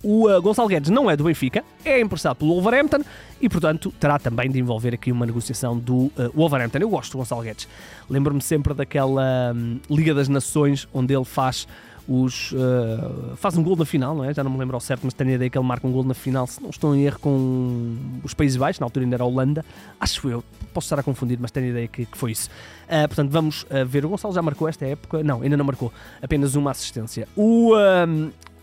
o 0.02 0.26
uh, 0.26 0.40
Gonçalo 0.40 0.66
Guedes 0.66 0.88
não 0.88 1.10
é 1.10 1.14
do 1.14 1.24
Benfica, 1.24 1.62
é 1.84 2.00
emprestado 2.00 2.36
pelo 2.36 2.54
Wolverhampton 2.54 3.04
e, 3.38 3.50
portanto, 3.50 3.92
terá 4.00 4.18
também 4.18 4.50
de 4.50 4.58
envolver 4.58 4.94
aqui 4.94 5.12
uma 5.12 5.26
negociação 5.26 5.76
do 5.78 5.94
uh, 5.94 6.12
Wolverhampton. 6.34 6.78
Eu 6.78 6.88
gosto 6.88 7.12
do 7.12 7.18
Gonçalo 7.18 7.42
Guedes. 7.42 7.68
Lembro-me 8.08 8.40
sempre 8.40 8.72
daquela 8.72 9.52
um, 9.54 9.78
Liga 9.90 10.14
das 10.14 10.26
Nações 10.26 10.88
onde 10.94 11.14
ele 11.14 11.26
faz 11.26 11.68
os, 12.08 12.52
uh, 12.52 13.36
faz 13.36 13.56
um 13.56 13.62
gol 13.62 13.76
na 13.76 13.84
final, 13.84 14.14
não 14.14 14.24
é? 14.24 14.32
Já 14.34 14.42
não 14.42 14.50
me 14.50 14.58
lembro 14.58 14.76
ao 14.76 14.80
certo, 14.80 15.02
mas 15.04 15.14
tenho 15.14 15.30
a 15.30 15.34
ideia 15.34 15.50
que 15.50 15.58
ele 15.58 15.66
marca 15.66 15.86
um 15.86 15.92
gol 15.92 16.04
na 16.04 16.14
final, 16.14 16.46
se 16.46 16.62
não 16.62 16.70
estou 16.70 16.94
em 16.94 17.02
erro, 17.04 17.18
com 17.20 17.96
os 18.22 18.34
Países 18.34 18.56
Baixos, 18.56 18.80
na 18.80 18.86
altura 18.86 19.04
ainda 19.04 19.16
era 19.16 19.24
a 19.24 19.26
Holanda. 19.26 19.64
Acho 19.98 20.28
eu, 20.28 20.44
posso 20.72 20.86
estar 20.86 20.98
a 20.98 21.02
confundir, 21.02 21.38
mas 21.40 21.50
tenho 21.50 21.66
a 21.66 21.70
ideia 21.70 21.88
que, 21.88 22.06
que 22.06 22.18
foi 22.18 22.32
isso. 22.32 22.48
Uh, 22.86 23.06
portanto, 23.08 23.30
vamos 23.30 23.62
uh, 23.64 23.86
ver. 23.86 24.04
O 24.04 24.08
Gonçalo 24.08 24.34
já 24.34 24.42
marcou 24.42 24.68
esta 24.68 24.84
época? 24.86 25.22
Não, 25.22 25.42
ainda 25.42 25.56
não 25.56 25.64
marcou. 25.64 25.92
Apenas 26.22 26.54
uma 26.54 26.70
assistência. 26.70 27.28
O, 27.36 27.74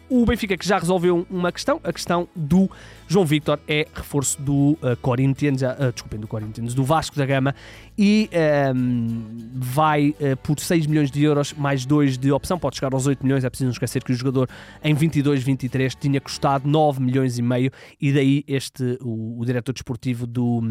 o 0.09 0.25
Benfica 0.25 0.55
que 0.55 0.67
já 0.67 0.77
resolveu 0.77 1.25
uma 1.29 1.51
questão, 1.51 1.79
a 1.83 1.91
questão 1.91 2.27
do 2.35 2.69
João 3.07 3.25
Victor 3.25 3.59
é 3.67 3.85
reforço 3.93 4.41
do 4.41 4.77
uh, 4.81 4.95
Corinthians, 5.01 5.61
uh, 5.61 5.91
desculpem, 5.91 6.19
do 6.19 6.27
Corinthians, 6.27 6.73
do 6.73 6.83
Vasco 6.83 7.15
da 7.17 7.25
Gama 7.25 7.53
e 7.97 8.29
um, 8.75 9.51
vai 9.53 10.09
uh, 10.09 10.37
por 10.43 10.59
6 10.59 10.87
milhões 10.87 11.11
de 11.11 11.23
euros 11.23 11.53
mais 11.53 11.85
2 11.85 12.17
de 12.17 12.31
opção, 12.31 12.57
pode 12.57 12.77
chegar 12.77 12.93
aos 12.93 13.05
8 13.05 13.23
milhões, 13.23 13.43
é 13.43 13.49
preciso 13.49 13.65
não 13.65 13.71
esquecer 13.71 14.03
que 14.03 14.11
o 14.11 14.15
jogador 14.15 14.49
em 14.83 14.95
22-23 14.95 15.95
tinha 15.99 16.21
custado 16.21 16.67
9 16.67 17.01
milhões 17.01 17.37
e 17.37 17.41
meio 17.41 17.71
e 17.99 18.11
daí 18.13 18.43
este, 18.47 18.97
o, 19.01 19.39
o 19.39 19.45
diretor 19.45 19.73
desportivo 19.73 20.25
do, 20.25 20.61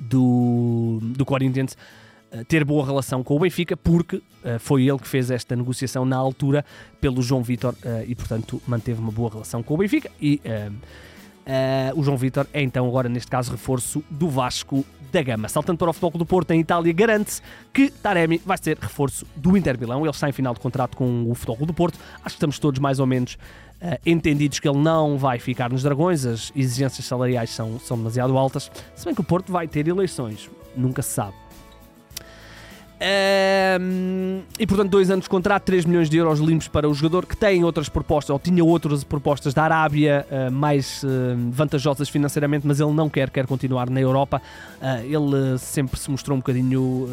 do, 0.00 0.98
do 1.02 1.24
Corinthians 1.24 1.72
uh, 1.72 2.03
ter 2.48 2.64
boa 2.64 2.84
relação 2.84 3.22
com 3.22 3.36
o 3.36 3.38
Benfica, 3.38 3.76
porque 3.76 4.16
uh, 4.16 4.22
foi 4.58 4.88
ele 4.88 4.98
que 4.98 5.06
fez 5.08 5.30
esta 5.30 5.54
negociação 5.54 6.04
na 6.04 6.16
altura 6.16 6.64
pelo 7.00 7.22
João 7.22 7.42
Vitor 7.42 7.74
e, 8.06 8.14
portanto, 8.14 8.60
manteve 8.66 9.00
uma 9.00 9.12
boa 9.12 9.30
relação 9.30 9.62
com 9.62 9.74
o 9.74 9.76
Benfica. 9.76 10.10
E 10.20 10.40
o 11.94 12.02
João 12.02 12.16
Vitor 12.16 12.46
é 12.52 12.62
então, 12.62 12.86
agora 12.86 13.08
neste 13.08 13.30
caso, 13.30 13.50
reforço 13.50 14.02
do 14.08 14.28
Vasco 14.28 14.84
da 15.12 15.22
Gama. 15.22 15.48
Saltando 15.48 15.78
para 15.78 15.90
o 15.90 15.92
Futebol 15.92 16.18
do 16.18 16.26
Porto, 16.26 16.50
em 16.52 16.60
Itália, 16.60 16.92
garante-se 16.92 17.42
que 17.72 17.90
Taremi 17.90 18.40
vai 18.44 18.56
ser 18.56 18.78
reforço 18.78 19.26
do 19.36 19.56
Inter 19.56 19.78
Milão. 19.78 20.00
Ele 20.00 20.10
está 20.10 20.28
em 20.28 20.32
final 20.32 20.54
de 20.54 20.60
contrato 20.60 20.96
com 20.96 21.30
o 21.30 21.34
Futebol 21.34 21.66
do 21.66 21.74
Porto. 21.74 21.98
Acho 22.16 22.24
que 22.24 22.30
estamos 22.38 22.58
todos 22.58 22.80
mais 22.80 22.98
ou 22.98 23.06
menos 23.06 23.36
Uh, 23.82 23.98
entendidos 24.06 24.60
que 24.60 24.68
ele 24.68 24.78
não 24.78 25.18
vai 25.18 25.38
ficar 25.38 25.68
nos 25.68 25.82
Dragões, 25.82 26.24
as 26.24 26.50
exigências 26.56 27.04
salariais 27.04 27.50
são, 27.50 27.78
são 27.78 27.98
demasiado 27.98 28.38
altas, 28.38 28.70
se 28.94 29.04
bem 29.04 29.14
que 29.14 29.20
o 29.20 29.24
Porto 29.24 29.52
vai 29.52 29.68
ter 29.68 29.86
eleições, 29.86 30.48
nunca 30.74 31.02
se 31.02 31.10
sabe. 31.10 31.34
E 34.58 34.66
portanto, 34.66 34.90
dois 34.90 35.10
anos 35.10 35.24
de 35.24 35.28
contrato, 35.28 35.64
3 35.64 35.84
milhões 35.84 36.08
de 36.08 36.16
euros 36.16 36.38
limpos 36.38 36.68
para 36.68 36.88
o 36.88 36.94
jogador 36.94 37.26
que 37.26 37.36
tem 37.36 37.64
outras 37.64 37.88
propostas, 37.88 38.30
ou 38.30 38.38
tinha 38.38 38.64
outras 38.64 39.02
propostas 39.02 39.52
da 39.52 39.64
Arábia 39.64 40.26
uh, 40.30 40.52
mais 40.52 41.02
uh, 41.02 41.08
vantajosas 41.50 42.08
financeiramente, 42.08 42.66
mas 42.66 42.80
ele 42.80 42.92
não 42.92 43.10
quer, 43.10 43.30
quer 43.30 43.46
continuar 43.46 43.90
na 43.90 44.00
Europa. 44.00 44.40
Uh, 44.80 45.04
ele 45.04 45.58
sempre 45.58 45.98
se 45.98 46.10
mostrou 46.10 46.36
um 46.36 46.40
bocadinho. 46.40 47.08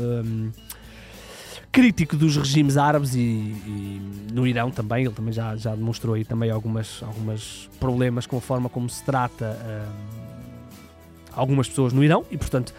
Crítico 1.71 2.17
dos 2.17 2.35
regimes 2.35 2.75
árabes 2.75 3.15
e, 3.15 3.19
e, 3.19 4.01
no 4.33 4.45
Irão 4.45 4.69
também, 4.69 5.05
ele 5.05 5.13
também 5.13 5.31
já, 5.31 5.55
já 5.55 5.73
demonstrou 5.73 6.15
aí 6.15 6.25
também 6.25 6.51
algumas, 6.51 7.01
algumas 7.01 7.69
problemas 7.79 8.25
com 8.27 8.35
a 8.35 8.41
forma 8.41 8.67
como 8.67 8.89
se 8.89 9.01
trata 9.05 9.57
algumas 11.33 11.69
pessoas 11.69 11.93
no 11.93 12.03
Irão 12.03 12.25
e 12.29 12.37
portanto 12.37 12.73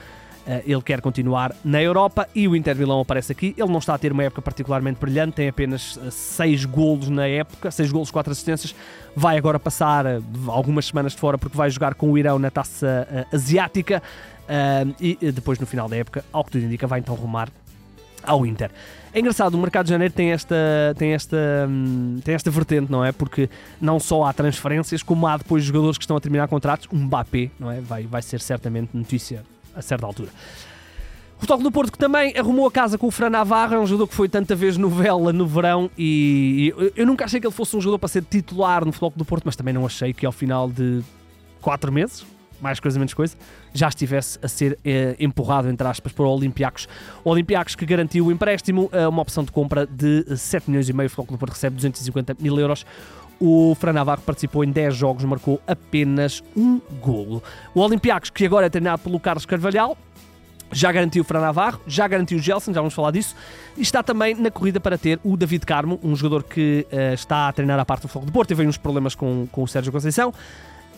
ele 0.66 0.82
quer 0.82 1.00
continuar 1.00 1.54
na 1.64 1.82
Europa 1.82 2.28
e 2.34 2.48
o 2.48 2.56
Inter 2.56 2.76
Milão 2.76 3.00
aparece 3.00 3.32
aqui. 3.32 3.54
Ele 3.56 3.70
não 3.70 3.78
está 3.78 3.94
a 3.94 3.98
ter 3.98 4.12
uma 4.12 4.24
época 4.24 4.42
particularmente 4.42 5.00
brilhante, 5.00 5.36
tem 5.36 5.48
apenas 5.48 5.98
6 6.10 6.64
eh, 6.64 6.66
golos 6.66 7.08
na 7.08 7.26
época, 7.26 7.70
6 7.70 7.92
golos, 7.92 8.10
4 8.10 8.32
assistências. 8.32 8.74
Vai 9.14 9.38
agora 9.38 9.58
passar 9.58 10.04
eh, 10.06 10.20
algumas 10.46 10.86
semanas 10.86 11.12
de 11.12 11.18
fora 11.18 11.38
porque 11.38 11.56
vai 11.56 11.70
jogar 11.70 11.94
com 11.94 12.10
o 12.10 12.18
Irão 12.18 12.38
na 12.38 12.50
taça 12.50 13.26
asiática 13.32 14.02
e 15.00 15.16
depois 15.32 15.58
no 15.58 15.66
final 15.66 15.88
da 15.88 15.96
época, 15.96 16.24
ao 16.32 16.44
que 16.44 16.50
tudo 16.50 16.64
indica, 16.64 16.86
vai 16.86 16.98
então 16.98 17.14
rumar 17.14 17.48
ao 18.22 18.46
Inter. 18.46 18.70
É 19.14 19.20
engraçado, 19.20 19.54
o 19.54 19.58
mercado 19.58 19.86
de 19.86 19.90
janeiro 19.90 20.14
tem 20.14 20.32
esta, 20.32 20.56
tem, 20.96 21.12
esta, 21.12 21.36
hum, 21.68 22.18
tem 22.24 22.34
esta 22.34 22.50
vertente, 22.50 22.90
não 22.90 23.04
é? 23.04 23.12
Porque 23.12 23.48
não 23.80 24.00
só 24.00 24.24
há 24.24 24.32
transferências, 24.32 25.02
como 25.02 25.26
há 25.26 25.36
depois 25.36 25.64
jogadores 25.64 25.98
que 25.98 26.04
estão 26.04 26.16
a 26.16 26.20
terminar 26.20 26.48
contratos. 26.48 26.88
Um 26.92 27.04
Mbappé, 27.04 27.50
não 27.58 27.70
é? 27.70 27.80
Vai, 27.80 28.04
vai 28.04 28.22
ser 28.22 28.40
certamente 28.40 28.96
notícia 28.96 29.42
a 29.74 29.82
certa 29.82 30.06
altura. 30.06 30.30
O 31.36 31.40
Futebol 31.40 31.64
do 31.64 31.72
Porto 31.72 31.92
que 31.92 31.98
também 31.98 32.38
arrumou 32.38 32.68
a 32.68 32.70
casa 32.70 32.96
com 32.96 33.08
o 33.08 33.10
Fran 33.10 33.30
Navarro, 33.30 33.74
é 33.74 33.80
um 33.80 33.86
jogador 33.86 34.06
que 34.06 34.14
foi 34.14 34.28
tanta 34.28 34.54
vez 34.54 34.76
novela 34.76 35.32
no 35.32 35.44
verão 35.44 35.90
e, 35.98 36.72
eu 36.94 37.04
nunca 37.04 37.24
achei 37.24 37.40
que 37.40 37.46
ele 37.46 37.54
fosse 37.54 37.76
um 37.76 37.80
jogador 37.80 37.98
para 37.98 38.08
ser 38.08 38.22
titular 38.22 38.84
no 38.84 38.92
Futebol 38.92 39.12
do 39.16 39.24
Porto, 39.24 39.42
mas 39.44 39.56
também 39.56 39.74
não 39.74 39.84
achei 39.84 40.12
que 40.12 40.24
ao 40.24 40.30
final 40.30 40.70
de 40.70 41.02
4 41.60 41.90
meses, 41.90 42.24
mais 42.60 42.78
coisa 42.78 42.96
menos 42.96 43.12
coisa, 43.12 43.36
já 43.74 43.88
estivesse 43.88 44.38
a 44.40 44.46
ser 44.46 44.78
eh, 44.84 45.16
empurrado, 45.18 45.68
entre 45.68 45.86
aspas, 45.86 46.12
para 46.12 46.24
o 46.24 46.28
Olympiacos. 46.28 46.86
O 47.24 47.30
Olympiacos 47.30 47.74
que 47.74 47.84
garantiu 47.84 48.26
o 48.26 48.32
empréstimo, 48.32 48.88
eh, 48.92 49.08
uma 49.08 49.22
opção 49.22 49.42
de 49.42 49.50
compra 49.50 49.84
de 49.84 50.36
7 50.36 50.70
milhões 50.70 50.88
e 50.88 50.92
meio, 50.92 51.08
o 51.08 51.10
Futebol 51.10 51.36
do 51.36 51.40
Porto 51.40 51.54
recebe 51.54 51.74
250 51.74 52.36
mil 52.38 52.56
euros. 52.60 52.86
O 53.44 53.74
Fran 53.74 53.92
Navarro 53.92 54.22
participou 54.22 54.62
em 54.62 54.70
10 54.70 54.94
jogos, 54.94 55.24
marcou 55.24 55.60
apenas 55.66 56.44
um 56.56 56.80
golo. 57.00 57.42
O 57.74 57.80
Olympiacos, 57.80 58.30
que 58.30 58.46
agora 58.46 58.66
é 58.66 58.70
treinado 58.70 59.02
pelo 59.02 59.18
Carlos 59.18 59.44
Carvalhal, 59.44 59.98
já 60.70 60.92
garantiu 60.92 61.22
o 61.22 61.24
Fran 61.24 61.40
Navarro, 61.40 61.80
já 61.84 62.06
garantiu 62.06 62.38
o 62.38 62.40
Gelson, 62.40 62.72
já 62.72 62.80
vamos 62.80 62.94
falar 62.94 63.10
disso, 63.10 63.34
e 63.76 63.82
está 63.82 64.00
também 64.00 64.36
na 64.36 64.48
corrida 64.48 64.78
para 64.78 64.96
ter 64.96 65.18
o 65.24 65.36
David 65.36 65.66
Carmo, 65.66 65.98
um 66.04 66.14
jogador 66.14 66.44
que 66.44 66.86
uh, 66.92 67.14
está 67.14 67.48
a 67.48 67.52
treinar 67.52 67.80
a 67.80 67.84
parte 67.84 68.02
do 68.02 68.08
Fogo 68.08 68.26
de 68.26 68.30
Porto, 68.30 68.50
teve 68.50 68.64
uns 68.64 68.76
problemas 68.76 69.16
com, 69.16 69.48
com 69.50 69.64
o 69.64 69.66
Sérgio 69.66 69.90
Conceição. 69.90 70.28
Uh, 70.28 70.34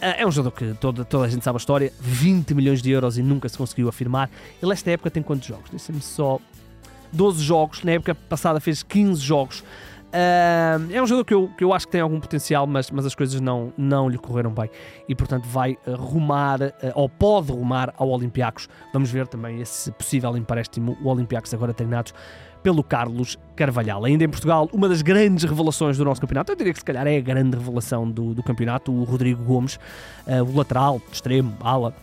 é 0.00 0.26
um 0.26 0.30
jogador 0.30 0.54
que 0.54 0.74
toda, 0.74 1.02
toda 1.02 1.24
a 1.24 1.28
gente 1.30 1.42
sabe 1.42 1.56
a 1.56 1.58
história, 1.58 1.94
20 1.98 2.54
milhões 2.54 2.82
de 2.82 2.90
euros 2.90 3.16
e 3.16 3.22
nunca 3.22 3.48
se 3.48 3.56
conseguiu 3.56 3.88
afirmar. 3.88 4.28
Ele, 4.62 4.70
esta 4.70 4.90
época, 4.90 5.10
tem 5.10 5.22
quantos 5.22 5.48
jogos? 5.48 5.70
Disse-me 5.70 6.02
só 6.02 6.38
12 7.10 7.42
jogos, 7.42 7.82
na 7.82 7.92
época 7.92 8.14
passada 8.14 8.60
fez 8.60 8.82
15 8.82 9.18
jogos. 9.22 9.64
É 10.92 11.02
um 11.02 11.06
jogador 11.06 11.24
que 11.24 11.34
eu, 11.34 11.50
que 11.58 11.64
eu 11.64 11.72
acho 11.72 11.86
que 11.86 11.92
tem 11.92 12.00
algum 12.00 12.20
potencial, 12.20 12.66
mas, 12.66 12.90
mas 12.90 13.04
as 13.04 13.14
coisas 13.14 13.40
não, 13.40 13.72
não 13.76 14.08
lhe 14.08 14.16
correram 14.16 14.52
bem 14.52 14.70
e, 15.08 15.14
portanto, 15.14 15.46
vai 15.48 15.76
rumar, 15.86 16.62
uh, 16.62 16.72
ou 16.94 17.08
pode 17.08 17.50
rumar 17.50 17.92
ao 17.96 18.08
Olympiacos. 18.10 18.68
Vamos 18.92 19.10
ver 19.10 19.26
também 19.26 19.60
esse 19.60 19.90
possível 19.90 20.36
empréstimo, 20.36 20.96
o 21.02 21.08
Olympiacos 21.08 21.52
agora 21.52 21.74
treinados 21.74 22.14
pelo 22.64 22.82
Carlos 22.82 23.38
Carvalhal. 23.54 24.06
Ainda 24.06 24.24
em 24.24 24.28
Portugal, 24.28 24.68
uma 24.72 24.88
das 24.88 25.02
grandes 25.02 25.44
revelações 25.44 25.98
do 25.98 26.04
nosso 26.04 26.20
campeonato, 26.20 26.50
eu 26.50 26.56
diria 26.56 26.72
que 26.72 26.78
se 26.78 26.84
calhar 26.84 27.06
é 27.06 27.18
a 27.18 27.20
grande 27.20 27.58
revelação 27.58 28.10
do, 28.10 28.32
do 28.32 28.42
campeonato, 28.42 28.90
o 28.90 29.04
Rodrigo 29.04 29.44
Gomes, 29.44 29.78
uh, 30.26 30.42
o 30.42 30.56
lateral, 30.56 31.00
extremo, 31.12 31.54
ala, 31.60 31.94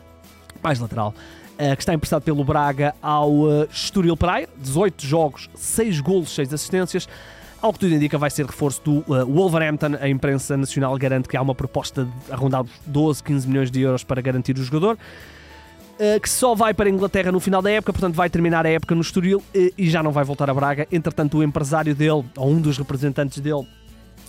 mais 0.61 0.79
lateral. 0.79 1.15
Uh, 1.53 1.75
que 1.75 1.81
está 1.81 1.93
emprestado 1.95 2.21
pelo 2.21 2.43
Braga 2.43 2.93
ao 3.01 3.31
uh, 3.31 3.67
Estoril 3.71 4.15
Praia, 4.15 4.47
18 4.57 5.05
jogos, 5.05 5.49
6 5.55 5.99
golos, 5.99 6.33
6 6.35 6.53
assistências. 6.53 7.09
Ao 7.61 7.71
que 7.71 7.77
tudo 7.77 7.93
indica, 7.93 8.17
vai 8.17 8.31
ser 8.31 8.45
reforço 8.45 8.81
do 8.83 8.99
uh, 9.01 9.23
Wolverhampton. 9.25 9.95
A 10.01 10.09
imprensa 10.09 10.57
nacional 10.57 10.97
garante 10.97 11.29
que 11.29 11.37
há 11.37 11.41
uma 11.41 11.53
proposta 11.53 12.05
de 12.05 12.31
arrondar 12.31 12.65
12, 12.87 13.21
15 13.21 13.47
milhões 13.47 13.69
de 13.69 13.81
euros 13.81 14.03
para 14.03 14.19
garantir 14.19 14.57
o 14.57 14.63
jogador. 14.63 14.97
Uh, 15.99 16.19
que 16.19 16.27
só 16.27 16.55
vai 16.55 16.73
para 16.73 16.89
a 16.89 16.91
Inglaterra 16.91 17.31
no 17.31 17.39
final 17.39 17.61
da 17.61 17.69
época, 17.69 17.93
portanto 17.93 18.15
vai 18.15 18.27
terminar 18.31 18.65
a 18.65 18.69
época 18.69 18.95
no 18.95 19.01
Estoril 19.01 19.37
uh, 19.37 19.73
e 19.77 19.87
já 19.87 20.01
não 20.01 20.11
vai 20.11 20.23
voltar 20.23 20.49
a 20.49 20.53
Braga. 20.55 20.87
Entretanto, 20.91 21.37
o 21.37 21.43
empresário 21.43 21.93
dele, 21.93 22.25
ou 22.35 22.49
um 22.49 22.59
dos 22.59 22.79
representantes 22.79 23.39
dele, 23.39 23.67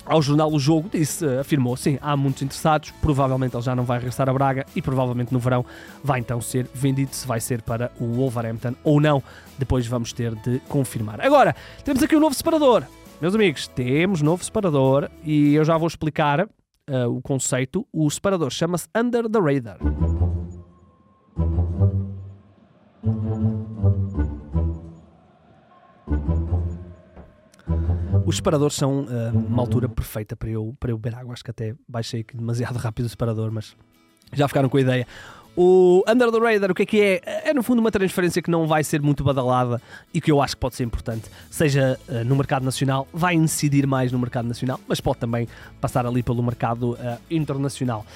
ao 0.04 0.20
jornal 0.20 0.52
O 0.52 0.58
Jogo, 0.58 0.90
disse, 0.92 1.24
afirmou, 1.38 1.74
sim, 1.76 1.98
há 2.02 2.14
muitos 2.16 2.42
interessados, 2.42 2.92
provavelmente 3.00 3.56
ele 3.56 3.62
já 3.62 3.74
não 3.74 3.84
vai 3.84 3.98
regressar 3.98 4.28
a 4.28 4.32
Braga 4.32 4.66
e 4.76 4.82
provavelmente 4.82 5.32
no 5.32 5.38
verão 5.38 5.64
vai 6.04 6.20
então 6.20 6.40
ser 6.40 6.68
vendido, 6.74 7.14
se 7.14 7.26
vai 7.26 7.40
ser 7.40 7.62
para 7.62 7.90
o 7.98 8.04
Wolverhampton 8.04 8.74
ou 8.84 9.00
não. 9.00 9.22
Depois 9.58 9.86
vamos 9.86 10.12
ter 10.12 10.34
de 10.34 10.58
confirmar. 10.68 11.20
Agora, 11.20 11.56
temos 11.82 12.02
aqui 12.02 12.14
um 12.14 12.20
novo 12.20 12.34
separador. 12.34 12.84
Meus 13.22 13.36
amigos, 13.36 13.68
temos 13.68 14.20
novo 14.20 14.42
separador 14.42 15.08
e 15.22 15.54
eu 15.54 15.64
já 15.64 15.78
vou 15.78 15.86
explicar 15.86 16.40
uh, 16.40 17.08
o 17.08 17.22
conceito. 17.22 17.86
O 17.92 18.10
separador 18.10 18.50
chama-se 18.50 18.88
Under 18.96 19.28
the 19.28 19.38
Radar. 19.38 19.78
Os 28.26 28.34
separadores 28.38 28.74
são 28.74 29.04
uh, 29.04 29.06
uma 29.32 29.62
altura 29.62 29.88
perfeita 29.88 30.34
para 30.34 30.50
eu, 30.50 30.74
para 30.80 30.90
eu 30.90 30.98
beber 30.98 31.16
água. 31.16 31.32
Acho 31.32 31.44
que 31.44 31.50
até 31.52 31.76
baixei 31.88 32.26
demasiado 32.34 32.74
rápido 32.82 33.06
o 33.06 33.08
separador, 33.08 33.52
mas 33.52 33.76
já 34.32 34.48
ficaram 34.48 34.68
com 34.68 34.78
a 34.78 34.80
ideia. 34.80 35.06
O 35.54 36.02
Under 36.08 36.32
the 36.32 36.38
Radar, 36.38 36.70
o 36.70 36.74
que 36.74 36.82
é 36.82 36.86
que 36.86 37.00
é? 37.00 37.20
É 37.44 37.54
no 37.54 37.62
fundo 37.62 37.80
uma 37.80 37.90
transferência 37.90 38.40
que 38.40 38.50
não 38.50 38.66
vai 38.66 38.82
ser 38.82 39.02
muito 39.02 39.22
badalada 39.22 39.82
e 40.12 40.20
que 40.20 40.32
eu 40.32 40.40
acho 40.40 40.56
que 40.56 40.60
pode 40.60 40.76
ser 40.76 40.84
importante, 40.84 41.28
seja 41.50 41.98
uh, 42.08 42.24
no 42.24 42.34
mercado 42.36 42.64
nacional, 42.64 43.06
vai 43.12 43.34
incidir 43.34 43.86
mais 43.86 44.10
no 44.10 44.18
mercado 44.18 44.48
nacional, 44.48 44.80
mas 44.88 44.98
pode 45.00 45.18
também 45.18 45.46
passar 45.78 46.06
ali 46.06 46.22
pelo 46.22 46.42
mercado 46.42 46.92
uh, 46.92 47.18
internacional. 47.30 48.06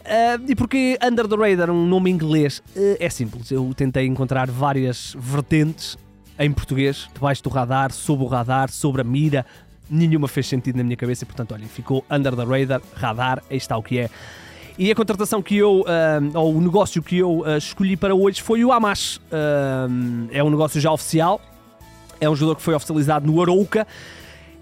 Uh, 0.00 0.50
e 0.50 0.56
porque 0.56 0.98
Under 1.00 1.28
the 1.28 1.36
Radar, 1.36 1.70
um 1.70 1.86
nome 1.86 2.10
inglês, 2.10 2.60
é 2.98 3.08
simples. 3.08 3.52
Eu 3.52 3.72
tentei 3.76 4.06
encontrar 4.06 4.50
várias 4.50 5.14
vertentes 5.16 5.96
em 6.40 6.50
português, 6.50 7.06
debaixo 7.12 7.42
do 7.44 7.50
radar, 7.50 7.92
sob 7.92 8.24
o 8.24 8.26
radar, 8.26 8.70
sobre 8.70 9.02
a 9.02 9.04
mira. 9.04 9.44
Nenhuma 9.90 10.26
fez 10.26 10.46
sentido 10.48 10.76
na 10.76 10.82
minha 10.82 10.96
cabeça 10.96 11.22
e, 11.22 11.26
portanto, 11.26 11.52
olha, 11.52 11.66
ficou 11.66 12.04
Under 12.10 12.34
the 12.34 12.44
Radar, 12.44 12.80
radar, 12.94 13.42
aí 13.50 13.58
está 13.58 13.76
o 13.76 13.82
que 13.82 13.98
é. 13.98 14.10
E 14.80 14.90
a 14.90 14.94
contratação 14.94 15.42
que 15.42 15.58
eu, 15.58 15.82
uh, 15.82 16.38
ou 16.38 16.56
o 16.56 16.60
negócio 16.62 17.02
que 17.02 17.18
eu 17.18 17.40
uh, 17.40 17.58
escolhi 17.58 17.98
para 17.98 18.14
hoje 18.14 18.40
foi 18.40 18.64
o 18.64 18.72
Amash. 18.72 19.18
Uh, 19.18 20.26
é 20.30 20.42
um 20.42 20.48
negócio 20.48 20.80
já 20.80 20.90
oficial, 20.90 21.38
é 22.18 22.30
um 22.30 22.34
jogador 22.34 22.56
que 22.56 22.62
foi 22.62 22.72
oficializado 22.72 23.30
no 23.30 23.42
Arouca. 23.42 23.86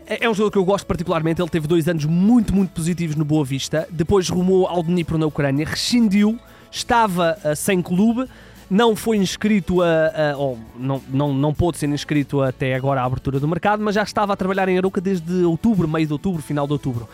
É, 0.05 0.25
é 0.25 0.29
um 0.29 0.35
jogador 0.35 0.51
que 0.51 0.59
eu 0.59 0.65
gosto 0.65 0.87
particularmente. 0.87 1.41
Ele 1.41 1.49
teve 1.49 1.69
dois 1.69 1.87
anos 1.87 2.05
muito, 2.05 2.53
muito 2.53 2.71
positivos 2.71 3.15
no 3.15 3.25
Boa 3.25 3.45
Vista. 3.45 3.87
Depois 3.93 4.29
rumou 4.29 4.67
ao 4.67 4.83
Dnipro 4.83 5.17
na 5.19 5.27
Ucrânia, 5.27 5.65
rescindiu, 5.65 6.37
estava 6.69 7.39
sem 7.55 7.81
clube 7.81 8.29
não 8.71 8.95
foi 8.95 9.17
inscrito 9.17 9.81
a, 9.81 9.87
a, 9.87 10.37
ou 10.37 10.59
não, 10.77 11.01
não, 11.09 11.33
não 11.33 11.55
pôde 11.55 11.79
ser 11.79 11.89
inscrito 11.89 12.43
até 12.43 12.75
agora 12.75 13.01
à 13.01 13.05
abertura 13.05 13.41
do 13.41 13.49
mercado, 13.49 13.83
mas 13.83 13.95
já 13.95 14.03
estava 14.03 14.35
a 14.35 14.37
trabalhar 14.37 14.69
em 14.69 14.77
Arouca 14.77 15.01
desde 15.01 15.43
outubro, 15.45 15.89
meio 15.89 16.07
de 16.07 16.13
outubro, 16.13 16.43
final 16.43 16.67
de 16.67 16.75
outubro. 16.75 17.09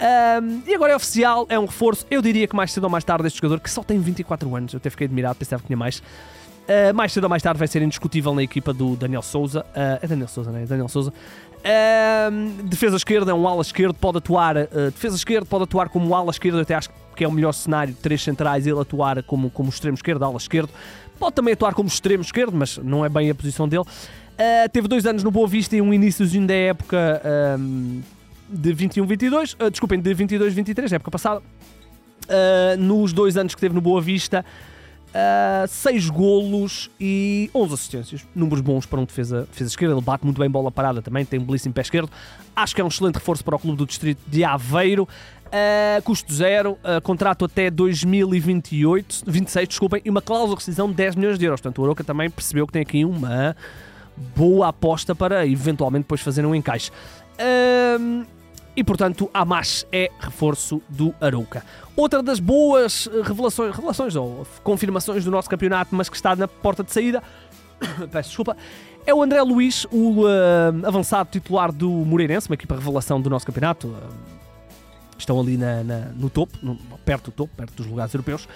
Um, 0.00 0.62
e 0.66 0.74
agora 0.74 0.92
é 0.92 0.96
oficial, 0.96 1.46
é 1.48 1.58
um 1.58 1.66
reforço. 1.66 2.06
Eu 2.10 2.20
diria 2.20 2.46
que 2.46 2.56
mais 2.56 2.72
cedo 2.72 2.84
ou 2.84 2.90
mais 2.90 3.04
tarde 3.04 3.26
este 3.26 3.36
jogador, 3.36 3.60
que 3.60 3.70
só 3.70 3.82
tem 3.82 3.98
24 3.98 4.54
anos, 4.54 4.72
eu 4.72 4.78
até 4.78 4.90
fiquei 4.90 5.06
admirado, 5.06 5.36
pensava 5.36 5.62
que 5.62 5.66
tinha 5.66 5.76
mais. 5.76 5.98
Uh, 5.98 6.94
mais 6.94 7.12
cedo 7.12 7.24
ou 7.24 7.30
mais 7.30 7.42
tarde 7.42 7.58
vai 7.58 7.68
ser 7.68 7.82
indiscutível 7.82 8.34
na 8.34 8.42
equipa 8.42 8.72
do 8.72 8.96
Daniel 8.96 9.22
Souza. 9.22 9.60
Uh, 9.60 10.02
é 10.02 10.06
Daniel 10.06 10.28
Souza, 10.28 10.50
não 10.50 10.58
é? 10.58 10.64
Daniel 10.64 10.88
Souza. 10.88 11.12
Uh, 11.12 12.62
defesa 12.64 12.96
esquerda, 12.96 13.30
é 13.30 13.34
um 13.34 13.46
ala 13.46 13.62
esquerdo, 13.62 13.94
pode 13.94 14.18
atuar. 14.18 14.54
defesa 14.92 15.16
esquerda 15.16 15.46
pode 15.46 15.64
atuar 15.64 15.88
como 15.88 16.14
ala 16.14 16.30
esquerdo, 16.30 16.56
eu 16.56 16.62
até 16.62 16.74
acho 16.74 16.90
que 17.14 17.22
é 17.22 17.28
o 17.28 17.32
melhor 17.32 17.52
cenário, 17.52 17.94
três 18.02 18.22
centrais, 18.22 18.66
ele 18.66 18.80
atuar 18.80 19.22
como, 19.22 19.50
como 19.50 19.68
extremo 19.68 19.94
esquerdo, 19.94 20.24
ala 20.24 20.36
esquerdo. 20.36 20.70
Pode 21.18 21.34
também 21.34 21.54
atuar 21.54 21.74
como 21.74 21.88
extremo 21.88 22.22
esquerdo, 22.22 22.56
mas 22.56 22.76
não 22.78 23.04
é 23.04 23.08
bem 23.08 23.30
a 23.30 23.34
posição 23.34 23.68
dele. 23.68 23.84
Teve 24.72 24.88
dois 24.88 25.06
anos 25.06 25.22
no 25.22 25.30
Boa 25.30 25.46
Vista 25.46 25.76
e 25.76 25.80
um 25.80 25.94
iníciozinho 25.94 26.46
da 26.46 26.54
época 26.54 27.22
de 28.48 28.74
21-22, 28.74 29.56
uh, 29.60 29.70
desculpem, 29.70 30.00
de 30.00 30.14
22-23, 30.14 30.92
época 30.92 31.10
passada. 31.10 31.40
Uh, 32.24 32.76
nos 32.78 33.12
dois 33.12 33.36
anos 33.36 33.54
que 33.54 33.60
teve 33.60 33.74
no 33.74 33.80
Boa 33.80 34.00
Vista, 34.00 34.44
uh, 35.14 35.68
6 35.68 36.10
golos 36.10 36.90
e 36.98 37.50
11 37.54 37.74
assistências. 37.74 38.26
Números 38.34 38.60
bons 38.60 38.86
para 38.86 39.00
um 39.00 39.04
defesa, 39.04 39.46
defesa 39.50 39.70
esquerda. 39.70 39.94
Ele 39.94 40.02
bate 40.02 40.24
muito 40.24 40.40
bem 40.40 40.50
bola 40.50 40.70
parada 40.70 41.00
também, 41.00 41.24
tem 41.24 41.38
um 41.38 41.44
belíssimo 41.44 41.72
pé 41.72 41.82
esquerdo. 41.82 42.10
Acho 42.54 42.74
que 42.74 42.80
é 42.80 42.84
um 42.84 42.88
excelente 42.88 43.16
reforço 43.16 43.44
para 43.44 43.56
o 43.56 43.58
clube 43.58 43.78
do 43.78 43.86
distrito 43.86 44.20
de 44.26 44.42
Aveiro. 44.42 45.08
Uh, 45.44 46.02
custo 46.02 46.34
zero, 46.34 46.72
uh, 46.72 47.00
contrato 47.00 47.44
até 47.44 47.70
2028, 47.70 49.22
26, 49.24 49.68
desculpem, 49.68 50.02
e 50.04 50.10
uma 50.10 50.20
cláusula 50.20 50.50
de 50.50 50.56
rescisão 50.56 50.88
de 50.88 50.94
10 50.94 51.14
milhões 51.14 51.38
de 51.38 51.44
euros. 51.44 51.60
Portanto, 51.60 51.78
o 51.78 51.84
Aroca 51.84 52.02
também 52.02 52.28
percebeu 52.28 52.66
que 52.66 52.72
tem 52.72 52.82
aqui 52.82 53.04
uma 53.04 53.54
boa 54.34 54.68
aposta 54.68 55.14
para 55.14 55.46
eventualmente 55.46 56.02
depois 56.02 56.20
fazer 56.20 56.44
um 56.44 56.54
encaixe. 56.54 56.90
Uh, 57.34 58.26
e 58.76 58.82
portanto, 58.82 59.30
Amash 59.32 59.86
é 59.92 60.10
reforço 60.18 60.82
do 60.88 61.14
Arouca. 61.20 61.64
Outra 61.96 62.22
das 62.22 62.40
boas 62.40 63.08
revelações, 63.22 63.74
revelações 63.74 64.16
ou 64.16 64.44
confirmações 64.64 65.24
do 65.24 65.30
nosso 65.30 65.48
campeonato, 65.48 65.94
mas 65.94 66.08
que 66.08 66.16
está 66.16 66.34
na 66.34 66.48
porta 66.48 66.82
de 66.82 66.92
saída, 66.92 67.22
peço 68.10 68.30
desculpa, 68.30 68.56
é 69.06 69.14
o 69.14 69.22
André 69.22 69.40
Luiz, 69.42 69.84
o 69.92 70.22
uh, 70.22 70.86
avançado 70.86 71.28
titular 71.30 71.70
do 71.70 71.88
Moreirense, 71.88 72.48
uma 72.48 72.54
equipa 72.54 72.74
revelação 72.74 73.20
do 73.20 73.30
nosso 73.30 73.46
campeonato. 73.46 73.88
Uh, 73.88 74.34
estão 75.16 75.38
ali 75.38 75.56
na, 75.56 75.84
na, 75.84 75.98
no 76.16 76.28
topo, 76.28 76.58
no, 76.62 76.76
perto 77.04 77.26
do 77.26 77.32
topo, 77.32 77.54
perto 77.56 77.74
dos 77.74 77.86
lugares 77.86 78.12
europeus. 78.12 78.48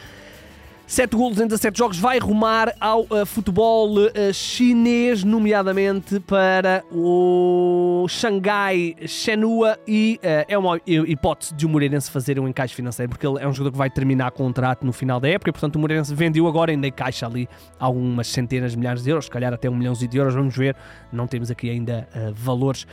7 0.88 1.14
golos 1.14 1.38
em 1.38 1.46
17 1.46 1.76
jogos, 1.76 1.98
vai 1.98 2.18
rumar 2.18 2.74
ao 2.80 3.02
uh, 3.02 3.26
futebol 3.26 3.98
uh, 3.98 4.32
chinês, 4.32 5.22
nomeadamente 5.22 6.18
para 6.20 6.82
o 6.90 8.06
Xangai 8.08 8.96
Shenhua 9.06 9.78
e 9.86 10.18
uh, 10.22 10.46
é 10.48 10.56
uma 10.56 10.80
hipótese 10.86 11.54
de 11.54 11.66
o 11.66 11.68
Moreirense 11.68 12.10
fazer 12.10 12.40
um 12.40 12.48
encaixe 12.48 12.74
financeiro, 12.74 13.10
porque 13.10 13.26
ele 13.26 13.38
é 13.38 13.46
um 13.46 13.52
jogador 13.52 13.72
que 13.72 13.76
vai 13.76 13.90
terminar 13.90 14.30
contrato 14.30 14.86
no 14.86 14.92
final 14.94 15.20
da 15.20 15.28
época 15.28 15.50
e, 15.50 15.52
portanto, 15.52 15.76
o 15.76 15.78
Moreirense 15.78 16.14
vendeu 16.14 16.48
agora, 16.48 16.70
ainda 16.70 16.86
encaixa 16.86 17.26
ali 17.26 17.46
algumas 17.78 18.28
centenas 18.28 18.70
de 18.70 18.78
milhares 18.78 19.02
de 19.02 19.10
euros, 19.10 19.26
se 19.26 19.30
calhar 19.30 19.52
até 19.52 19.68
um 19.68 19.76
milhão 19.76 19.92
de 19.92 20.16
euros, 20.16 20.34
vamos 20.34 20.56
ver, 20.56 20.74
não 21.12 21.26
temos 21.26 21.50
aqui 21.50 21.68
ainda 21.68 22.08
valores. 22.32 22.86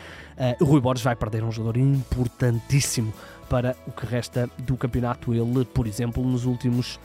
o 0.60 0.66
Rui 0.66 0.82
Borges 0.82 1.02
vai 1.04 1.16
perder 1.16 1.46
um 1.46 1.52
jogador 1.52 1.80
importantíssimo 1.80 3.14
para 3.50 3.74
o 3.88 3.92
que 3.92 4.06
resta 4.06 4.50
do 4.58 4.76
campeonato. 4.76 5.34
Ele, 5.34 5.64
por 5.64 5.88
exemplo, 5.88 6.22
nos 6.26 6.44
últimos 6.44 7.00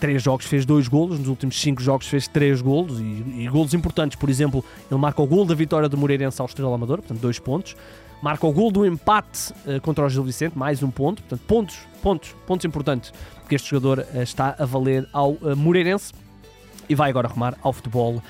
três 0.00 0.22
jogos 0.22 0.46
fez 0.46 0.64
dois 0.64 0.88
golos, 0.88 1.18
nos 1.18 1.28
últimos 1.28 1.60
cinco 1.60 1.82
jogos 1.82 2.08
fez 2.08 2.26
três 2.26 2.60
golos 2.60 2.98
e, 2.98 3.42
e 3.42 3.48
golos 3.48 3.74
importantes. 3.74 4.18
Por 4.18 4.30
exemplo, 4.30 4.64
ele 4.90 4.98
marca 4.98 5.20
o 5.22 5.26
gol 5.26 5.44
da 5.44 5.54
vitória 5.54 5.88
do 5.88 5.96
Moreirense 5.96 6.40
ao 6.40 6.46
Estrela 6.46 6.74
Amador, 6.74 6.98
portanto, 6.98 7.20
dois 7.20 7.38
pontos. 7.38 7.76
Marca 8.22 8.46
o 8.46 8.52
gol 8.52 8.70
do 8.70 8.84
empate 8.84 9.52
uh, 9.66 9.80
contra 9.80 10.04
o 10.04 10.08
Gil 10.08 10.22
Vicente, 10.24 10.56
mais 10.56 10.82
um 10.82 10.90
ponto. 10.90 11.22
Portanto, 11.22 11.46
pontos, 11.46 11.78
pontos, 12.02 12.34
pontos 12.46 12.64
importantes 12.64 13.12
que 13.48 13.54
este 13.54 13.70
jogador 13.70 14.00
uh, 14.14 14.22
está 14.22 14.54
a 14.58 14.64
valer 14.64 15.06
ao 15.12 15.32
uh, 15.32 15.56
Moreirense 15.56 16.12
e 16.88 16.94
vai 16.94 17.10
agora 17.10 17.28
arrumar 17.28 17.56
ao 17.62 17.72
futebol 17.72 18.22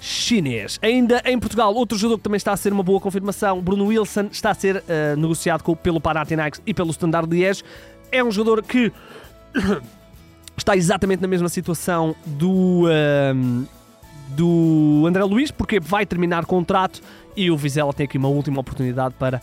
chinês. 0.00 0.78
Ainda 0.82 1.22
em 1.24 1.38
Portugal, 1.38 1.74
outro 1.74 1.96
jogador 1.96 2.18
que 2.18 2.24
também 2.24 2.36
está 2.36 2.52
a 2.52 2.56
ser 2.56 2.72
uma 2.72 2.82
boa 2.82 3.00
confirmação, 3.00 3.60
Bruno 3.60 3.86
Wilson, 3.86 4.28
está 4.30 4.50
a 4.50 4.54
ser 4.54 4.84
negociado 5.16 5.62
com, 5.62 5.74
pelo 5.74 5.98
Panathinaikos 5.98 6.60
e 6.66 6.74
pelo 6.74 6.90
Standard 6.90 7.26
Liège. 7.26 7.62
É 8.12 8.22
um 8.22 8.30
jogador 8.30 8.62
que 8.62 8.92
está 10.64 10.74
exatamente 10.74 11.20
na 11.20 11.28
mesma 11.28 11.48
situação 11.50 12.16
do, 12.24 12.88
um, 13.34 13.66
do 14.28 15.04
André 15.06 15.22
Luiz, 15.24 15.50
porque 15.50 15.78
vai 15.78 16.06
terminar 16.06 16.46
contrato 16.46 17.02
e 17.36 17.50
o 17.50 17.56
Vizela 17.56 17.92
tem 17.92 18.04
aqui 18.04 18.16
uma 18.16 18.28
última 18.28 18.60
oportunidade 18.60 19.14
para 19.18 19.42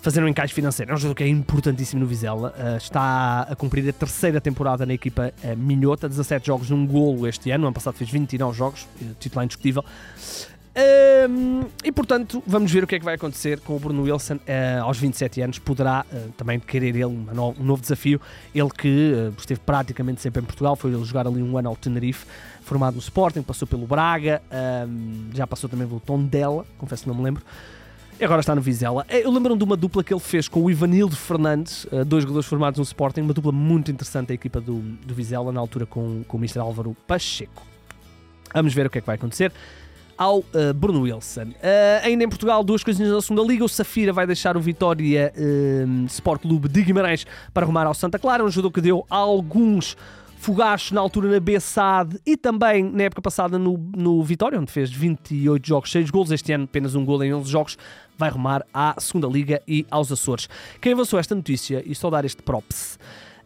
fazer 0.00 0.22
um 0.22 0.28
encaixe 0.28 0.54
financeiro. 0.54 0.92
É 0.92 0.94
um 0.94 0.96
jogador 0.96 1.16
que 1.16 1.24
é 1.24 1.28
importantíssimo 1.28 2.00
no 2.00 2.06
Vizela. 2.06 2.54
Uh, 2.56 2.76
está 2.76 3.42
a 3.50 3.56
cumprir 3.56 3.88
a 3.88 3.92
terceira 3.92 4.40
temporada 4.40 4.86
na 4.86 4.94
equipa 4.94 5.32
uh, 5.42 5.56
minhota, 5.56 6.08
17 6.08 6.46
jogos, 6.46 6.70
um 6.70 6.86
golo 6.86 7.26
este 7.26 7.50
ano. 7.50 7.62
No 7.62 7.66
ano 7.68 7.74
passado 7.74 7.94
fez 7.94 8.08
29 8.08 8.56
jogos, 8.56 8.86
uh, 9.00 9.14
titular 9.18 9.44
indiscutível. 9.44 9.84
Um, 11.28 11.64
e 11.84 11.92
portanto, 11.92 12.42
vamos 12.46 12.72
ver 12.72 12.84
o 12.84 12.86
que 12.86 12.94
é 12.94 12.98
que 12.98 13.04
vai 13.04 13.14
acontecer 13.14 13.60
com 13.60 13.76
o 13.76 13.78
Bruno 13.78 14.02
Wilson 14.02 14.36
uh, 14.36 14.82
aos 14.82 14.98
27 14.98 15.40
anos. 15.40 15.58
Poderá 15.58 16.04
uh, 16.10 16.32
também 16.36 16.58
querer 16.58 16.88
ele 16.88 17.04
um 17.04 17.26
novo, 17.32 17.62
um 17.62 17.64
novo 17.64 17.82
desafio. 17.82 18.20
Ele 18.54 18.70
que 18.70 19.12
uh, 19.14 19.34
esteve 19.38 19.60
praticamente 19.60 20.20
sempre 20.20 20.42
em 20.42 20.44
Portugal, 20.44 20.74
foi 20.76 20.92
ele 20.92 21.04
jogar 21.04 21.26
ali 21.26 21.42
um 21.42 21.56
ano 21.56 21.68
ao 21.68 21.76
Tenerife, 21.76 22.26
formado 22.62 22.94
no 22.94 23.00
Sporting, 23.00 23.42
passou 23.42 23.66
pelo 23.68 23.86
Braga, 23.86 24.42
um, 24.88 25.30
já 25.34 25.46
passou 25.46 25.68
também 25.68 25.86
pelo 25.86 26.00
Tondela, 26.00 26.64
confesso 26.78 27.04
que 27.04 27.08
não 27.08 27.16
me 27.16 27.22
lembro. 27.22 27.42
E 28.20 28.24
agora 28.24 28.40
está 28.40 28.54
no 28.54 28.60
Vizela. 28.60 29.04
Eu 29.08 29.32
lembro-me 29.32 29.58
de 29.58 29.64
uma 29.64 29.76
dupla 29.76 30.04
que 30.04 30.12
ele 30.12 30.20
fez 30.20 30.46
com 30.46 30.62
o 30.62 30.70
Ivanildo 30.70 31.16
Fernandes, 31.16 31.86
dois 32.06 32.22
jogadores 32.22 32.48
formados 32.48 32.78
no 32.78 32.84
Sporting, 32.84 33.22
uma 33.22 33.34
dupla 33.34 33.50
muito 33.50 33.90
interessante 33.90 34.30
a 34.30 34.34
equipa 34.34 34.60
do, 34.60 34.78
do 34.80 35.12
Vizela, 35.12 35.50
na 35.50 35.58
altura 35.58 35.86
com, 35.86 36.22
com 36.28 36.36
o 36.36 36.40
Mr. 36.40 36.60
Álvaro 36.60 36.94
Pacheco. 37.06 37.66
Vamos 38.54 38.74
ver 38.74 38.86
o 38.86 38.90
que 38.90 38.98
é 38.98 39.00
que 39.00 39.06
vai 39.06 39.16
acontecer 39.16 39.50
ao 40.16 40.38
uh, 40.38 40.74
Bruno 40.74 41.02
Wilson. 41.02 41.48
Uh, 41.48 42.04
ainda 42.04 42.24
em 42.24 42.28
Portugal, 42.28 42.62
duas 42.62 42.82
coisinhas 42.82 43.12
da 43.12 43.20
segunda 43.20 43.42
Liga. 43.42 43.64
O 43.64 43.68
Safira 43.68 44.12
vai 44.12 44.26
deixar 44.26 44.56
o 44.56 44.60
Vitória 44.60 45.32
uh, 45.36 46.06
Sport 46.06 46.42
Clube 46.42 46.68
de 46.68 46.82
Guimarães 46.82 47.26
para 47.52 47.64
arrumar 47.64 47.86
ao 47.86 47.94
Santa 47.94 48.18
Clara, 48.18 48.44
um 48.44 48.50
jogador 48.50 48.70
que 48.70 48.80
deu 48.80 49.06
alguns 49.08 49.96
fogachos 50.42 50.90
na 50.90 51.00
altura 51.00 51.30
na 51.30 51.38
Bessade 51.38 52.20
e 52.26 52.36
também 52.36 52.82
na 52.82 53.04
época 53.04 53.22
passada 53.22 53.60
no, 53.60 53.78
no 53.96 54.22
Vitória, 54.24 54.58
onde 54.58 54.72
fez 54.72 54.90
28 54.90 55.66
jogos, 55.66 55.92
6 55.92 56.10
gols. 56.10 56.32
Este 56.32 56.52
ano 56.52 56.64
apenas 56.64 56.96
um 56.96 57.04
gol 57.04 57.22
em 57.22 57.32
11 57.32 57.50
jogos. 57.50 57.78
Vai 58.18 58.28
arrumar 58.28 58.66
à 58.74 58.96
segunda 58.98 59.28
Liga 59.28 59.62
e 59.68 59.86
aos 59.88 60.10
Açores. 60.10 60.48
Quem 60.80 60.92
avançou 60.92 61.18
esta 61.18 61.34
notícia, 61.34 61.82
e 61.86 61.94
só 61.94 62.10
dar 62.10 62.24
este 62.24 62.42
props, 62.42 62.98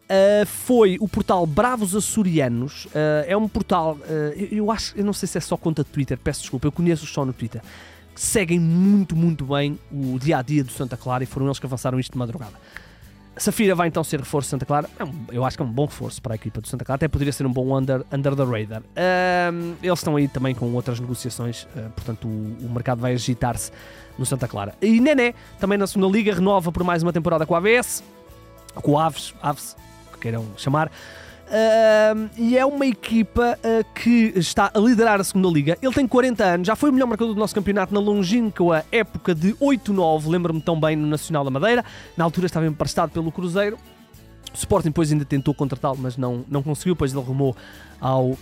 Uh, 0.07 0.45
foi 0.45 0.97
o 1.01 1.07
portal 1.07 1.45
Bravos 1.45 1.93
Açorianos. 1.93 2.85
Uh, 2.85 3.27
é 3.27 3.35
um 3.35 3.47
portal, 3.47 3.95
uh, 3.95 4.47
eu, 4.51 4.71
acho, 4.71 4.97
eu 4.97 5.03
não 5.03 5.11
sei 5.11 5.27
se 5.27 5.37
é 5.37 5.41
só 5.41 5.57
conta 5.57 5.83
Twitter, 5.83 6.17
peço 6.17 6.41
desculpa, 6.41 6.65
eu 6.65 6.71
conheço 6.71 7.05
só 7.05 7.25
no 7.25 7.33
Twitter. 7.33 7.61
Seguem 8.15 8.57
muito, 8.57 9.15
muito 9.15 9.45
bem 9.45 9.77
o 9.91 10.17
dia 10.17 10.37
a 10.37 10.41
dia 10.41 10.63
do 10.63 10.71
Santa 10.71 10.95
Clara 10.95 11.23
e 11.23 11.27
foram 11.27 11.45
eles 11.47 11.59
que 11.59 11.65
avançaram 11.65 11.99
isto 11.99 12.13
de 12.13 12.17
madrugada. 12.17 12.53
Safira 13.35 13.75
vai 13.75 13.89
então 13.89 14.03
ser 14.03 14.19
reforço 14.19 14.47
de 14.47 14.51
Santa 14.51 14.65
Clara. 14.65 14.89
É 14.97 15.03
um, 15.03 15.13
eu 15.31 15.45
acho 15.45 15.57
que 15.57 15.61
é 15.61 15.65
um 15.65 15.71
bom 15.71 15.85
reforço 15.85 16.21
para 16.21 16.33
a 16.33 16.35
equipa 16.35 16.61
do 16.61 16.67
Santa 16.67 16.85
Clara. 16.85 16.95
Até 16.95 17.07
poderia 17.07 17.31
ser 17.31 17.45
um 17.45 17.51
bom 17.51 17.77
under, 17.77 18.03
under 18.11 18.33
the 18.35 18.43
radar. 18.43 18.81
eles 19.83 19.99
estão 19.99 20.15
aí 20.15 20.27
também 20.27 20.55
com 20.55 20.73
outras 20.73 20.99
negociações, 20.99 21.67
portanto 21.95 22.27
o, 22.27 22.65
o 22.65 22.69
mercado 22.73 22.99
vai 22.99 23.13
agitar-se 23.13 23.71
no 24.17 24.25
Santa 24.25 24.47
Clara. 24.47 24.73
E 24.81 24.99
Nené, 25.01 25.35
também 25.59 25.77
na 25.77 25.85
segunda 25.85 26.11
Liga, 26.11 26.33
renova 26.33 26.71
por 26.71 26.83
mais 26.83 27.03
uma 27.03 27.13
temporada 27.13 27.45
com 27.45 27.53
a 27.53 27.57
AVS, 27.59 28.01
com 28.73 28.93
o 28.93 28.99
Aves, 28.99 29.35
Aves 29.41 29.75
que 30.17 30.23
queiram 30.23 30.45
chamar. 30.57 30.91
Uh, 31.47 32.29
e 32.35 32.57
é 32.57 32.65
uma 32.65 32.85
equipa 32.85 33.57
uh, 33.59 33.85
que 33.95 34.33
está 34.35 34.69
a 34.73 34.79
liderar 34.79 35.21
a 35.21 35.23
segunda 35.23 35.47
liga. 35.47 35.77
Ele 35.81 35.93
tem 35.93 36.05
40 36.05 36.43
anos, 36.43 36.67
já 36.67 36.75
foi 36.75 36.89
o 36.89 36.93
melhor 36.93 37.07
marcador 37.07 37.33
do 37.33 37.39
nosso 37.39 37.55
campeonato 37.55 37.93
na 37.93 38.01
longínqua 38.01 38.83
época 38.91 39.33
de 39.33 39.53
8-9, 39.53 40.27
lembro-me 40.27 40.59
tão 40.59 40.77
bem 40.77 40.97
no 40.97 41.07
Nacional 41.07 41.45
da 41.45 41.49
Madeira. 41.49 41.85
Na 42.17 42.25
altura 42.25 42.47
estava 42.47 42.67
emprestado 42.67 43.11
pelo 43.11 43.31
Cruzeiro. 43.31 43.77
O 44.53 44.57
Sporting 44.57 44.89
depois 44.89 45.09
ainda 45.11 45.23
tentou 45.23 45.53
contratá-lo, 45.53 45.97
mas 46.01 46.17
não, 46.17 46.43
não 46.49 46.61
conseguiu, 46.61 46.97
pois 46.97 47.13
ele 47.13 47.23
rumou 47.23 47.55
ao 48.01 48.37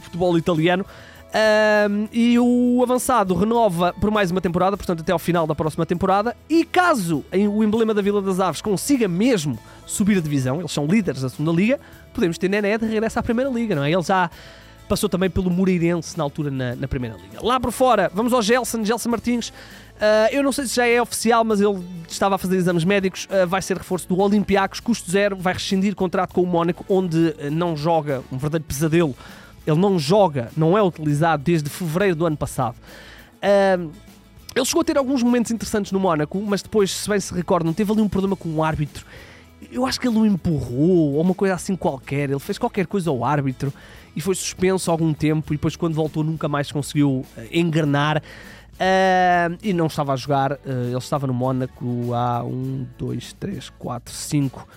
futebol 0.00 0.36
italiano. 0.36 0.84
Um, 1.32 2.08
e 2.12 2.36
o 2.40 2.80
avançado 2.82 3.34
renova 3.34 3.94
por 4.00 4.10
mais 4.10 4.32
uma 4.32 4.40
temporada, 4.40 4.76
portanto 4.76 5.00
até 5.00 5.12
ao 5.12 5.18
final 5.18 5.46
da 5.46 5.54
próxima 5.54 5.86
temporada. 5.86 6.36
E 6.48 6.64
caso 6.64 7.24
o 7.32 7.62
emblema 7.62 7.94
da 7.94 8.02
Vila 8.02 8.20
das 8.20 8.40
Aves 8.40 8.60
consiga 8.60 9.06
mesmo 9.06 9.56
subir 9.90 10.18
a 10.18 10.20
divisão, 10.20 10.60
eles 10.60 10.72
são 10.72 10.86
líderes 10.86 11.22
da 11.22 11.28
segunda 11.28 11.52
liga, 11.52 11.80
podemos 12.12 12.38
ter 12.38 12.48
Nené 12.48 12.78
de 12.78 12.86
regresso 12.86 13.18
à 13.18 13.22
primeira 13.22 13.50
liga, 13.50 13.74
não 13.74 13.84
é? 13.84 13.90
Ele 13.90 14.02
já 14.02 14.30
passou 14.88 15.08
também 15.08 15.30
pelo 15.30 15.50
Moreirense 15.50 16.16
na 16.16 16.24
altura 16.24 16.50
na, 16.50 16.74
na 16.74 16.88
primeira 16.88 17.16
liga. 17.16 17.38
Lá 17.40 17.60
por 17.60 17.70
fora, 17.70 18.10
vamos 18.12 18.32
ao 18.32 18.42
Gelson, 18.42 18.84
Gelson 18.84 19.08
Martins. 19.08 19.50
Uh, 19.50 20.32
eu 20.32 20.42
não 20.42 20.50
sei 20.50 20.66
se 20.66 20.74
já 20.74 20.86
é 20.86 21.00
oficial, 21.00 21.44
mas 21.44 21.60
ele 21.60 21.84
estava 22.08 22.34
a 22.34 22.38
fazer 22.38 22.56
exames 22.56 22.84
médicos. 22.84 23.26
Uh, 23.26 23.46
vai 23.46 23.62
ser 23.62 23.76
reforço 23.76 24.08
do 24.08 24.18
Olympiacos, 24.18 24.80
custo 24.80 25.08
zero. 25.08 25.36
Vai 25.36 25.52
rescindir 25.52 25.94
contrato 25.94 26.32
com 26.32 26.42
o 26.42 26.46
Mónaco, 26.46 26.84
onde 26.88 27.36
não 27.52 27.76
joga 27.76 28.22
um 28.32 28.38
verdadeiro 28.38 28.64
pesadelo 28.64 29.14
ele 29.66 29.78
não 29.78 29.98
joga, 29.98 30.50
não 30.56 30.76
é 30.76 30.82
utilizado 30.82 31.42
desde 31.42 31.68
fevereiro 31.68 32.16
do 32.16 32.26
ano 32.26 32.36
passado. 32.36 32.76
Uh, 33.36 33.90
ele 34.54 34.64
chegou 34.64 34.80
a 34.80 34.84
ter 34.84 34.98
alguns 34.98 35.22
momentos 35.22 35.50
interessantes 35.50 35.92
no 35.92 36.00
Mónaco, 36.00 36.40
mas 36.40 36.62
depois, 36.62 36.90
se 36.90 37.08
bem 37.08 37.20
se 37.20 37.32
recordam, 37.32 37.72
teve 37.72 37.92
ali 37.92 38.00
um 38.00 38.08
problema 38.08 38.36
com 38.36 38.48
o 38.48 38.64
árbitro. 38.64 39.06
Eu 39.70 39.86
acho 39.86 40.00
que 40.00 40.08
ele 40.08 40.18
o 40.18 40.26
empurrou, 40.26 41.14
ou 41.14 41.20
uma 41.20 41.34
coisa 41.34 41.54
assim 41.54 41.76
qualquer. 41.76 42.30
Ele 42.30 42.38
fez 42.38 42.58
qualquer 42.58 42.86
coisa 42.86 43.10
ao 43.10 43.24
árbitro 43.24 43.72
e 44.14 44.20
foi 44.20 44.34
suspenso 44.34 44.90
algum 44.90 45.12
tempo. 45.12 45.52
E 45.52 45.56
depois, 45.56 45.76
quando 45.76 45.94
voltou, 45.94 46.24
nunca 46.24 46.48
mais 46.48 46.72
conseguiu 46.72 47.10
uh, 47.10 47.26
engrenar. 47.52 48.18
Uh, 48.18 49.58
e 49.62 49.72
não 49.72 49.86
estava 49.86 50.12
a 50.12 50.16
jogar, 50.16 50.52
uh, 50.52 50.58
ele 50.64 50.96
estava 50.96 51.26
no 51.26 51.34
Mónaco 51.34 52.14
há 52.14 52.42
1, 52.42 52.86
2, 52.98 53.32
3, 53.34 53.70
4, 53.78 54.14
5 54.14 54.68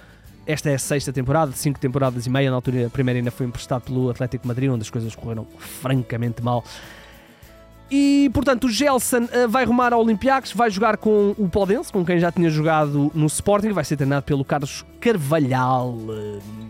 esta 0.45 0.69
é 0.69 0.75
a 0.75 0.79
sexta 0.79 1.13
temporada, 1.13 1.53
cinco 1.53 1.79
temporadas 1.79 2.25
e 2.25 2.29
meia. 2.29 2.49
Na 2.49 2.57
altura, 2.57 2.87
a 2.87 2.89
primeira 2.89 3.17
ainda 3.17 3.31
foi 3.31 3.45
emprestado 3.45 3.83
pelo 3.83 4.09
Atlético 4.09 4.45
Madrid, 4.45 4.69
onde 4.69 4.81
as 4.81 4.89
coisas 4.89 5.15
correram 5.15 5.47
francamente 5.57 6.41
mal. 6.43 6.63
E, 7.95 8.27
portanto, 8.33 8.63
o 8.63 8.69
Gelson 8.71 9.25
uh, 9.25 9.47
vai 9.47 9.65
rumar 9.65 9.93
ao 9.93 10.01
Olympiacos, 10.01 10.51
vai 10.51 10.67
jogar 10.67 10.97
com 10.97 11.35
o 11.37 11.47
Podense, 11.47 11.93
com 11.93 12.03
quem 12.03 12.17
já 12.17 12.31
tinha 12.31 12.49
jogado 12.49 13.11
no 13.13 13.27
Sporting, 13.27 13.69
vai 13.69 13.83
ser 13.83 13.97
treinado 13.97 14.23
pelo 14.23 14.43
Carlos 14.43 14.83
Carvalhal. 14.99 15.95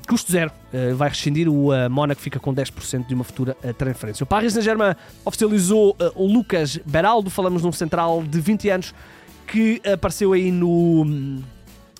Custo 0.06 0.30
zero, 0.30 0.52
uh, 0.74 0.94
vai 0.98 1.08
rescindir, 1.08 1.48
o 1.48 1.70
uh, 1.70 1.90
Mónaco 1.90 2.20
fica 2.20 2.42
com 2.42 2.54
10% 2.54 3.08
de 3.08 3.16
uma 3.16 3.24
futura 3.24 3.56
transferência. 3.78 4.26
O 4.26 4.28
Paris 4.28 4.52
Saint-Germain 4.52 4.96
oficializou 5.24 5.96
o 6.14 6.28
Lucas 6.28 6.78
Beraldo, 6.86 7.30
falamos 7.30 7.62
de 7.62 7.70
um 7.70 7.72
central 7.72 8.22
de 8.22 8.42
20 8.42 8.70
anos 8.70 8.94
que 9.48 9.82
apareceu 9.94 10.34
aí 10.34 10.52
no, 10.52 11.06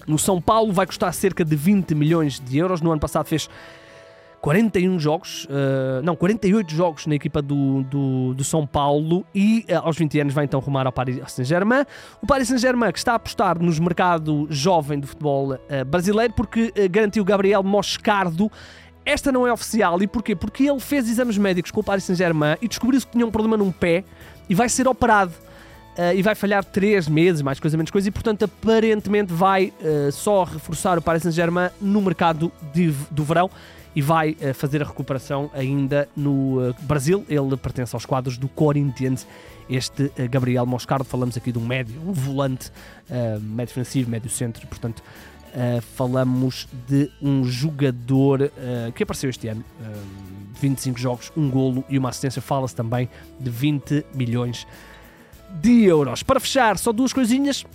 no 0.06 0.20
São 0.20 0.42
Paulo, 0.42 0.74
vai 0.74 0.86
custar 0.86 1.14
cerca 1.14 1.46
de 1.46 1.56
20 1.56 1.96
milhões 1.96 2.42
de 2.42 2.58
euros. 2.58 2.82
No 2.82 2.92
ano 2.92 3.00
passado 3.00 3.26
fez 3.26 3.50
41 4.44 5.00
jogos, 5.00 5.46
uh, 5.46 6.04
não, 6.04 6.18
48 6.18 6.70
jogos 6.76 7.08
na 7.08 7.16
equipa 7.16 7.42
do, 7.42 7.82
do, 7.84 8.34
do 8.34 8.44
São 8.44 8.68
Paulo 8.68 9.26
e 9.34 9.66
uh, 9.70 9.88
aos 9.88 9.98
20 9.98 10.20
anos 10.20 10.34
vai 10.34 10.44
então 10.44 10.60
rumar 10.60 10.86
ao 10.86 10.92
Paris 10.92 11.18
Saint-Germain. 11.32 11.86
O 12.22 12.28
Paris 12.28 12.50
Saint-Germain 12.50 12.92
que 12.92 12.98
está 12.98 13.14
a 13.14 13.16
apostar 13.16 13.58
nos 13.58 13.80
mercado 13.80 14.46
jovem 14.50 15.00
do 15.00 15.08
futebol 15.08 15.54
uh, 15.54 15.86
brasileiro 15.88 16.34
porque 16.34 16.74
garantiu 16.92 17.24
Gabriel 17.24 17.64
Moscardo. 17.64 18.52
Esta 19.06 19.32
não 19.32 19.48
é 19.48 19.54
oficial 19.54 20.04
e 20.04 20.08
porquê? 20.08 20.36
Porque 20.36 20.70
ele 20.70 20.80
fez 20.82 21.10
exames 21.10 21.38
médicos 21.38 21.72
com 21.72 21.80
o 21.80 21.84
Paris 21.84 22.04
Saint-Germain 22.04 22.58
e 22.62 22.68
descobriu-se 22.68 23.06
que 23.06 23.14
tinha 23.14 23.26
um 23.26 23.32
problema 23.32 23.56
num 23.56 23.72
pé 23.72 24.04
e 24.50 24.54
vai 24.54 24.68
ser 24.68 24.90
operado. 24.90 25.32
Uh, 25.98 26.18
e 26.18 26.22
vai 26.22 26.36
falhar 26.36 26.66
3 26.66 27.08
meses, 27.08 27.42
mais 27.42 27.62
coisa 27.62 27.78
menos 27.78 27.92
coisa, 27.92 28.10
e 28.10 28.12
portanto 28.12 28.44
aparentemente 28.44 29.32
vai 29.32 29.72
uh, 29.80 30.12
só 30.12 30.44
reforçar 30.44 30.98
o 30.98 31.02
Paris 31.02 31.22
Saint-Germain 31.24 31.70
no 31.80 32.02
mercado 32.02 32.52
de, 32.74 32.88
do 33.10 33.24
verão 33.24 33.50
e 33.96 34.02
vai 34.02 34.32
uh, 34.32 34.54
fazer 34.54 34.82
a 34.82 34.86
recuperação 34.86 35.50
ainda 35.54 36.10
no 36.16 36.70
uh, 36.70 36.76
Brasil. 36.82 37.26
Ele 37.30 37.56
pertence 37.58 37.96
aos 37.96 38.06
quadros 38.06 38.38
do 38.38 38.48
Corinthians. 38.48 39.28
Este 39.70 40.04
uh, 40.04 40.30
Gabriel 40.30 40.66
Moscardo, 40.66 41.06
falamos 41.06 41.38
aqui 41.38 41.52
de 41.52 41.60
um 41.60 41.66
médio, 41.66 42.02
um 42.02 42.12
volante, 42.12 42.72
médio 43.42 43.76
defensivo, 43.76 44.10
médio 44.10 44.30
centro, 44.30 44.66
portanto, 44.68 45.04
falamos 45.96 46.68
de 46.88 47.10
um 47.22 47.46
jogador 47.46 48.52
que 48.96 49.04
apareceu 49.04 49.30
este 49.30 49.48
ano, 49.48 49.64
25 50.60 51.00
jogos, 51.00 51.32
um 51.38 51.50
golo 51.50 51.84
e 51.88 51.98
uma 51.98 52.10
assistência. 52.10 52.42
Fala-se 52.42 52.76
também 52.76 53.08
de 53.40 53.50
20 53.50 54.06
milhões 54.14 54.68
de 55.62 55.84
euros. 55.84 56.24
Para 56.24 56.40
fechar, 56.40 56.78
só 56.78 56.92
duas 56.92 57.14
coisinhas. 57.14 57.66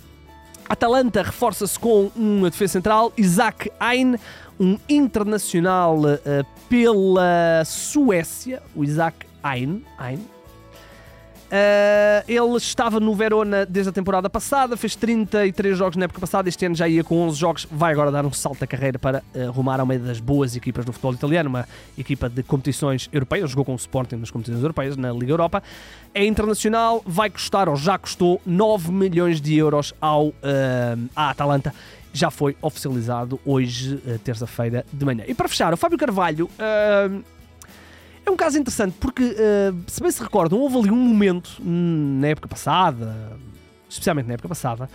Atalanta 0.67 1.23
reforça-se 1.23 1.79
com 1.79 2.11
uma 2.15 2.51
defesa 2.51 2.73
central, 2.73 3.11
Isaac 3.17 3.71
Ain, 3.79 4.17
um 4.59 4.77
internacional 4.89 5.97
uh, 5.97 6.45
pela 6.67 7.63
Suécia, 7.65 8.61
o 8.75 8.83
Isaac 8.83 9.25
Ain. 9.41 9.83
Ain. 9.97 10.19
Uh, 11.49 12.21
ele 12.27 12.57
estava 12.57 12.99
no 12.99 13.15
Verona 13.15 13.65
desde 13.65 13.89
a 13.89 13.91
temporada 13.91 14.29
passada, 14.29 14.77
fez 14.77 14.95
33 14.95 15.75
jogos 15.75 15.97
na 15.97 16.05
época 16.05 16.19
passada, 16.19 16.47
este 16.47 16.63
ano 16.63 16.75
já 16.75 16.87
ia 16.87 17.03
com 17.03 17.17
11 17.21 17.39
jogos, 17.39 17.67
vai 17.71 17.91
agora 17.91 18.11
dar 18.11 18.23
um 18.23 18.31
salto 18.31 18.59
da 18.59 18.67
carreira 18.67 18.99
para 18.99 19.23
uh, 19.33 19.49
rumar 19.49 19.79
a 19.79 19.83
uma 19.83 19.97
das 19.97 20.19
boas 20.19 20.55
equipas 20.55 20.85
do 20.85 20.93
futebol 20.93 21.13
italiano, 21.13 21.49
uma 21.49 21.67
equipa 21.97 22.29
de 22.29 22.43
competições 22.43 23.09
europeias, 23.11 23.49
jogou 23.49 23.65
com 23.65 23.73
o 23.73 23.77
Sporting 23.77 24.17
nas 24.17 24.29
competições 24.29 24.61
europeias, 24.61 24.95
na 24.95 25.11
Liga 25.11 25.31
Europa. 25.31 25.63
É 26.13 26.23
internacional, 26.23 27.01
vai 27.03 27.31
custar, 27.31 27.67
ou 27.67 27.75
já 27.75 27.97
custou, 27.97 28.39
9 28.45 28.91
milhões 28.91 29.41
de 29.41 29.57
euros 29.57 29.91
ao, 29.99 30.27
uh, 30.27 30.33
à 31.15 31.31
Atalanta 31.31 31.73
já 32.13 32.31
foi 32.31 32.55
oficializado 32.61 33.39
hoje, 33.45 34.01
eh, 34.05 34.17
terça-feira 34.23 34.85
de 34.91 35.05
manhã. 35.05 35.23
E 35.27 35.33
para 35.33 35.47
fechar, 35.47 35.73
o 35.73 35.77
Fábio 35.77 35.97
Carvalho 35.97 36.45
uh, 36.45 37.23
é 38.25 38.31
um 38.31 38.35
caso 38.35 38.57
interessante 38.57 38.95
porque, 38.99 39.23
uh, 39.23 39.77
se 39.87 40.01
bem 40.01 40.11
se 40.11 40.21
recordam, 40.21 40.59
houve 40.59 40.77
ali 40.77 40.91
um 40.91 40.95
momento 40.95 41.57
na 41.61 42.27
época 42.27 42.47
passada, 42.47 43.37
especialmente 43.87 44.27
na 44.27 44.33
época 44.33 44.49
passada, 44.49 44.89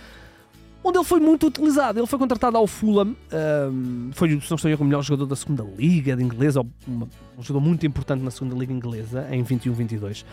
onde 0.83 0.97
ele 0.97 1.05
foi 1.05 1.19
muito 1.19 1.47
utilizado. 1.47 1.99
Ele 1.99 2.07
foi 2.07 2.19
contratado 2.19 2.57
ao 2.57 2.67
Fulham, 2.67 3.11
uh, 3.11 4.11
foi, 4.13 4.29
se 4.41 4.49
não 4.49 4.55
estou 4.55 4.75
o 4.75 4.83
melhor 4.83 5.01
jogador 5.01 5.25
da 5.25 5.35
segunda 5.35 5.65
Liga 5.77 6.15
de 6.15 6.23
inglesa, 6.23 6.61
um 6.61 7.07
jogador 7.41 7.65
muito 7.65 7.85
importante 7.85 8.21
na 8.21 8.31
segunda 8.31 8.55
Liga 8.55 8.73
inglesa, 8.73 9.27
em 9.31 9.43
21-22 9.43 10.25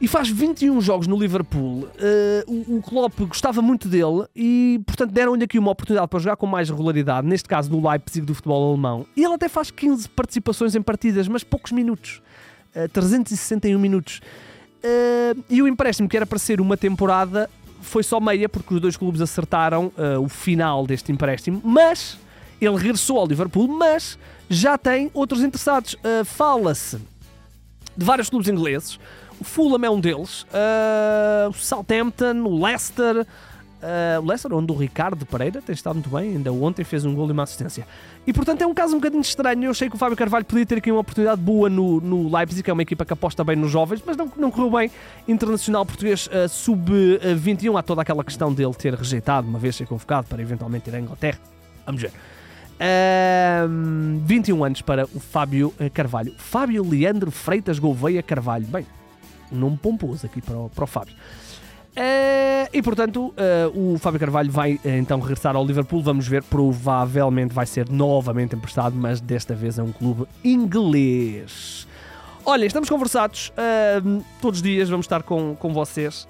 e 0.00 0.06
faz 0.06 0.28
21 0.28 0.80
jogos 0.80 1.06
no 1.06 1.18
Liverpool. 1.18 1.88
Uh, 2.46 2.72
o, 2.74 2.76
o 2.76 2.82
Klopp 2.82 3.18
gostava 3.20 3.62
muito 3.62 3.88
dele 3.88 4.26
e, 4.34 4.80
portanto, 4.86 5.10
deram-lhe 5.10 5.44
aqui 5.44 5.58
uma 5.58 5.70
oportunidade 5.70 6.08
para 6.08 6.18
jogar 6.18 6.36
com 6.36 6.46
mais 6.46 6.68
regularidade, 6.68 7.26
neste 7.26 7.48
caso 7.48 7.70
no 7.70 7.88
Leipzig 7.88 8.26
do 8.26 8.34
futebol 8.34 8.72
alemão. 8.72 9.06
E 9.16 9.24
ele 9.24 9.34
até 9.34 9.48
faz 9.48 9.70
15 9.70 10.08
participações 10.10 10.74
em 10.74 10.82
partidas, 10.82 11.26
mas 11.28 11.42
poucos 11.42 11.72
minutos. 11.72 12.20
Uh, 12.74 12.88
361 12.88 13.78
minutos. 13.78 14.20
Uh, 14.84 15.42
e 15.48 15.62
o 15.62 15.68
empréstimo, 15.68 16.08
que 16.08 16.16
era 16.16 16.26
para 16.26 16.38
ser 16.38 16.60
uma 16.60 16.76
temporada, 16.76 17.48
foi 17.80 18.02
só 18.02 18.20
meia, 18.20 18.48
porque 18.48 18.74
os 18.74 18.80
dois 18.80 18.96
clubes 18.96 19.20
acertaram 19.20 19.92
o 20.20 20.28
final 20.28 20.86
deste 20.86 21.12
empréstimo. 21.12 21.60
Mas 21.62 22.18
ele 22.60 22.76
regressou 22.76 23.18
ao 23.18 23.26
Liverpool, 23.26 23.68
mas 23.68 24.18
já 24.50 24.76
tem 24.76 25.08
outros 25.14 25.40
interessados. 25.40 25.94
Fala-se 26.24 26.98
de 27.96 28.04
vários 28.04 28.28
clubes 28.28 28.48
ingleses. 28.48 28.98
O 29.40 29.44
Fulham 29.44 29.84
é 29.84 29.90
um 29.90 30.00
deles. 30.00 30.42
Uh, 30.42 31.50
o 31.50 31.52
Southampton, 31.52 32.42
o 32.44 32.64
Leicester. 32.64 33.26
Uh, 33.76 34.20
o 34.22 34.26
Leicester, 34.26 34.52
onde 34.54 34.72
o 34.72 34.74
Ricardo 34.74 35.26
Pereira 35.26 35.60
tem 35.60 35.74
estado 35.74 35.94
muito 35.94 36.08
bem, 36.08 36.36
ainda 36.36 36.50
ontem 36.50 36.82
fez 36.82 37.04
um 37.04 37.14
gol 37.14 37.28
e 37.28 37.32
uma 37.32 37.42
assistência. 37.42 37.86
E 38.26 38.32
portanto 38.32 38.62
é 38.62 38.66
um 38.66 38.72
caso 38.72 38.94
um 38.94 38.98
bocadinho 38.98 39.20
estranho. 39.20 39.64
Eu 39.64 39.70
achei 39.70 39.88
que 39.88 39.94
o 39.94 39.98
Fábio 39.98 40.16
Carvalho 40.16 40.44
podia 40.44 40.64
ter 40.64 40.78
aqui 40.78 40.90
uma 40.90 41.00
oportunidade 41.00 41.40
boa 41.40 41.68
no, 41.68 42.00
no 42.00 42.34
Leipzig, 42.34 42.62
que 42.62 42.70
é 42.70 42.72
uma 42.72 42.82
equipa 42.82 43.04
que 43.04 43.12
aposta 43.12 43.44
bem 43.44 43.54
nos 43.54 43.70
jovens, 43.70 44.02
mas 44.04 44.16
não, 44.16 44.32
não 44.36 44.50
correu 44.50 44.70
bem. 44.70 44.90
Internacional 45.28 45.84
português 45.84 46.26
uh, 46.26 46.48
sub-21, 46.48 47.78
há 47.78 47.82
toda 47.82 48.02
aquela 48.02 48.24
questão 48.24 48.52
dele 48.52 48.74
ter 48.74 48.94
rejeitado, 48.94 49.46
uma 49.46 49.58
vez 49.58 49.76
ser 49.76 49.86
convocado 49.86 50.26
para 50.26 50.40
eventualmente 50.40 50.88
ir 50.88 50.96
à 50.96 51.00
Inglaterra. 51.00 51.38
Vamos 51.84 52.00
ver. 52.00 52.12
Uh, 52.76 54.20
21 54.24 54.64
anos 54.64 54.82
para 54.82 55.04
o 55.04 55.20
Fábio 55.20 55.72
Carvalho. 55.94 56.34
Fábio 56.38 56.86
Leandro 56.86 57.30
Freitas 57.30 57.78
Gouveia 57.78 58.22
Carvalho. 58.22 58.66
Bem, 58.66 58.86
nome 59.50 59.76
pomposo 59.76 60.26
aqui 60.26 60.40
para 60.40 60.56
o, 60.56 60.68
para 60.68 60.84
o 60.84 60.86
Fábio. 60.86 61.14
Uh, 61.96 62.68
e 62.74 62.82
portanto, 62.82 63.32
uh, 63.32 63.94
o 63.94 63.98
Fábio 63.98 64.20
Carvalho 64.20 64.50
vai 64.50 64.74
uh, 64.74 64.80
então 64.84 65.18
regressar 65.18 65.56
ao 65.56 65.64
Liverpool. 65.64 66.02
Vamos 66.02 66.28
ver, 66.28 66.42
provavelmente 66.42 67.54
vai 67.54 67.64
ser 67.64 67.88
novamente 67.88 68.54
emprestado, 68.54 68.94
mas 68.94 69.18
desta 69.18 69.54
vez 69.54 69.78
é 69.78 69.82
um 69.82 69.92
clube 69.92 70.26
inglês. 70.44 71.88
Olha, 72.44 72.66
estamos 72.66 72.88
conversados 72.88 73.50
todos 74.40 74.58
os 74.58 74.62
dias, 74.62 74.88
vamos 74.88 75.04
estar 75.04 75.24
com, 75.24 75.56
com 75.56 75.72
vocês 75.74 76.28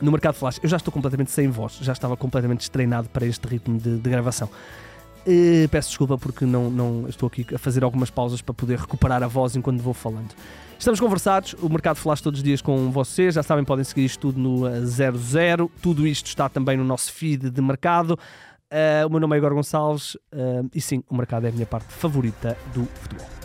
no 0.00 0.10
Mercado 0.10 0.34
Flash. 0.34 0.58
Eu 0.62 0.68
já 0.70 0.78
estou 0.78 0.90
completamente 0.90 1.30
sem 1.30 1.48
voz, 1.48 1.78
já 1.82 1.92
estava 1.92 2.16
completamente 2.16 2.60
destreinado 2.60 3.06
para 3.10 3.26
este 3.26 3.46
ritmo 3.46 3.78
de, 3.78 3.98
de 3.98 4.10
gravação. 4.10 4.48
Peço 5.70 5.88
desculpa 5.88 6.16
porque 6.18 6.44
não, 6.44 6.70
não 6.70 7.08
estou 7.08 7.26
aqui 7.26 7.46
a 7.54 7.58
fazer 7.58 7.84
algumas 7.84 8.10
pausas 8.10 8.40
para 8.40 8.54
poder 8.54 8.78
recuperar 8.78 9.22
a 9.22 9.26
voz 9.26 9.56
enquanto 9.56 9.80
vou 9.80 9.94
falando. 9.94 10.34
Estamos 10.78 11.00
conversados, 11.00 11.54
o 11.60 11.68
Mercado 11.68 11.96
Flash 11.96 12.20
todos 12.20 12.38
os 12.38 12.44
dias 12.44 12.62
com 12.62 12.90
vocês, 12.92 13.34
já 13.34 13.42
sabem, 13.42 13.64
podem 13.64 13.84
seguir 13.84 14.04
isto 14.04 14.20
tudo 14.20 14.38
no 14.38 14.86
00. 14.86 15.64
Eh, 15.66 15.80
tudo 15.82 16.06
isto 16.06 16.26
está 16.26 16.48
também 16.48 16.76
no 16.76 16.84
nosso 16.84 17.12
feed 17.12 17.50
de 17.50 17.60
mercado. 17.60 18.12
Uh, 18.70 19.06
o 19.06 19.10
meu 19.10 19.18
nome 19.18 19.34
é 19.34 19.38
Igor 19.38 19.54
Gonçalves 19.54 20.14
uh, 20.14 20.68
e 20.74 20.80
sim, 20.80 21.02
o 21.08 21.16
mercado 21.16 21.46
é 21.46 21.48
a 21.48 21.52
minha 21.52 21.66
parte 21.66 21.92
favorita 21.92 22.56
do 22.74 22.84
futebol. 22.84 23.37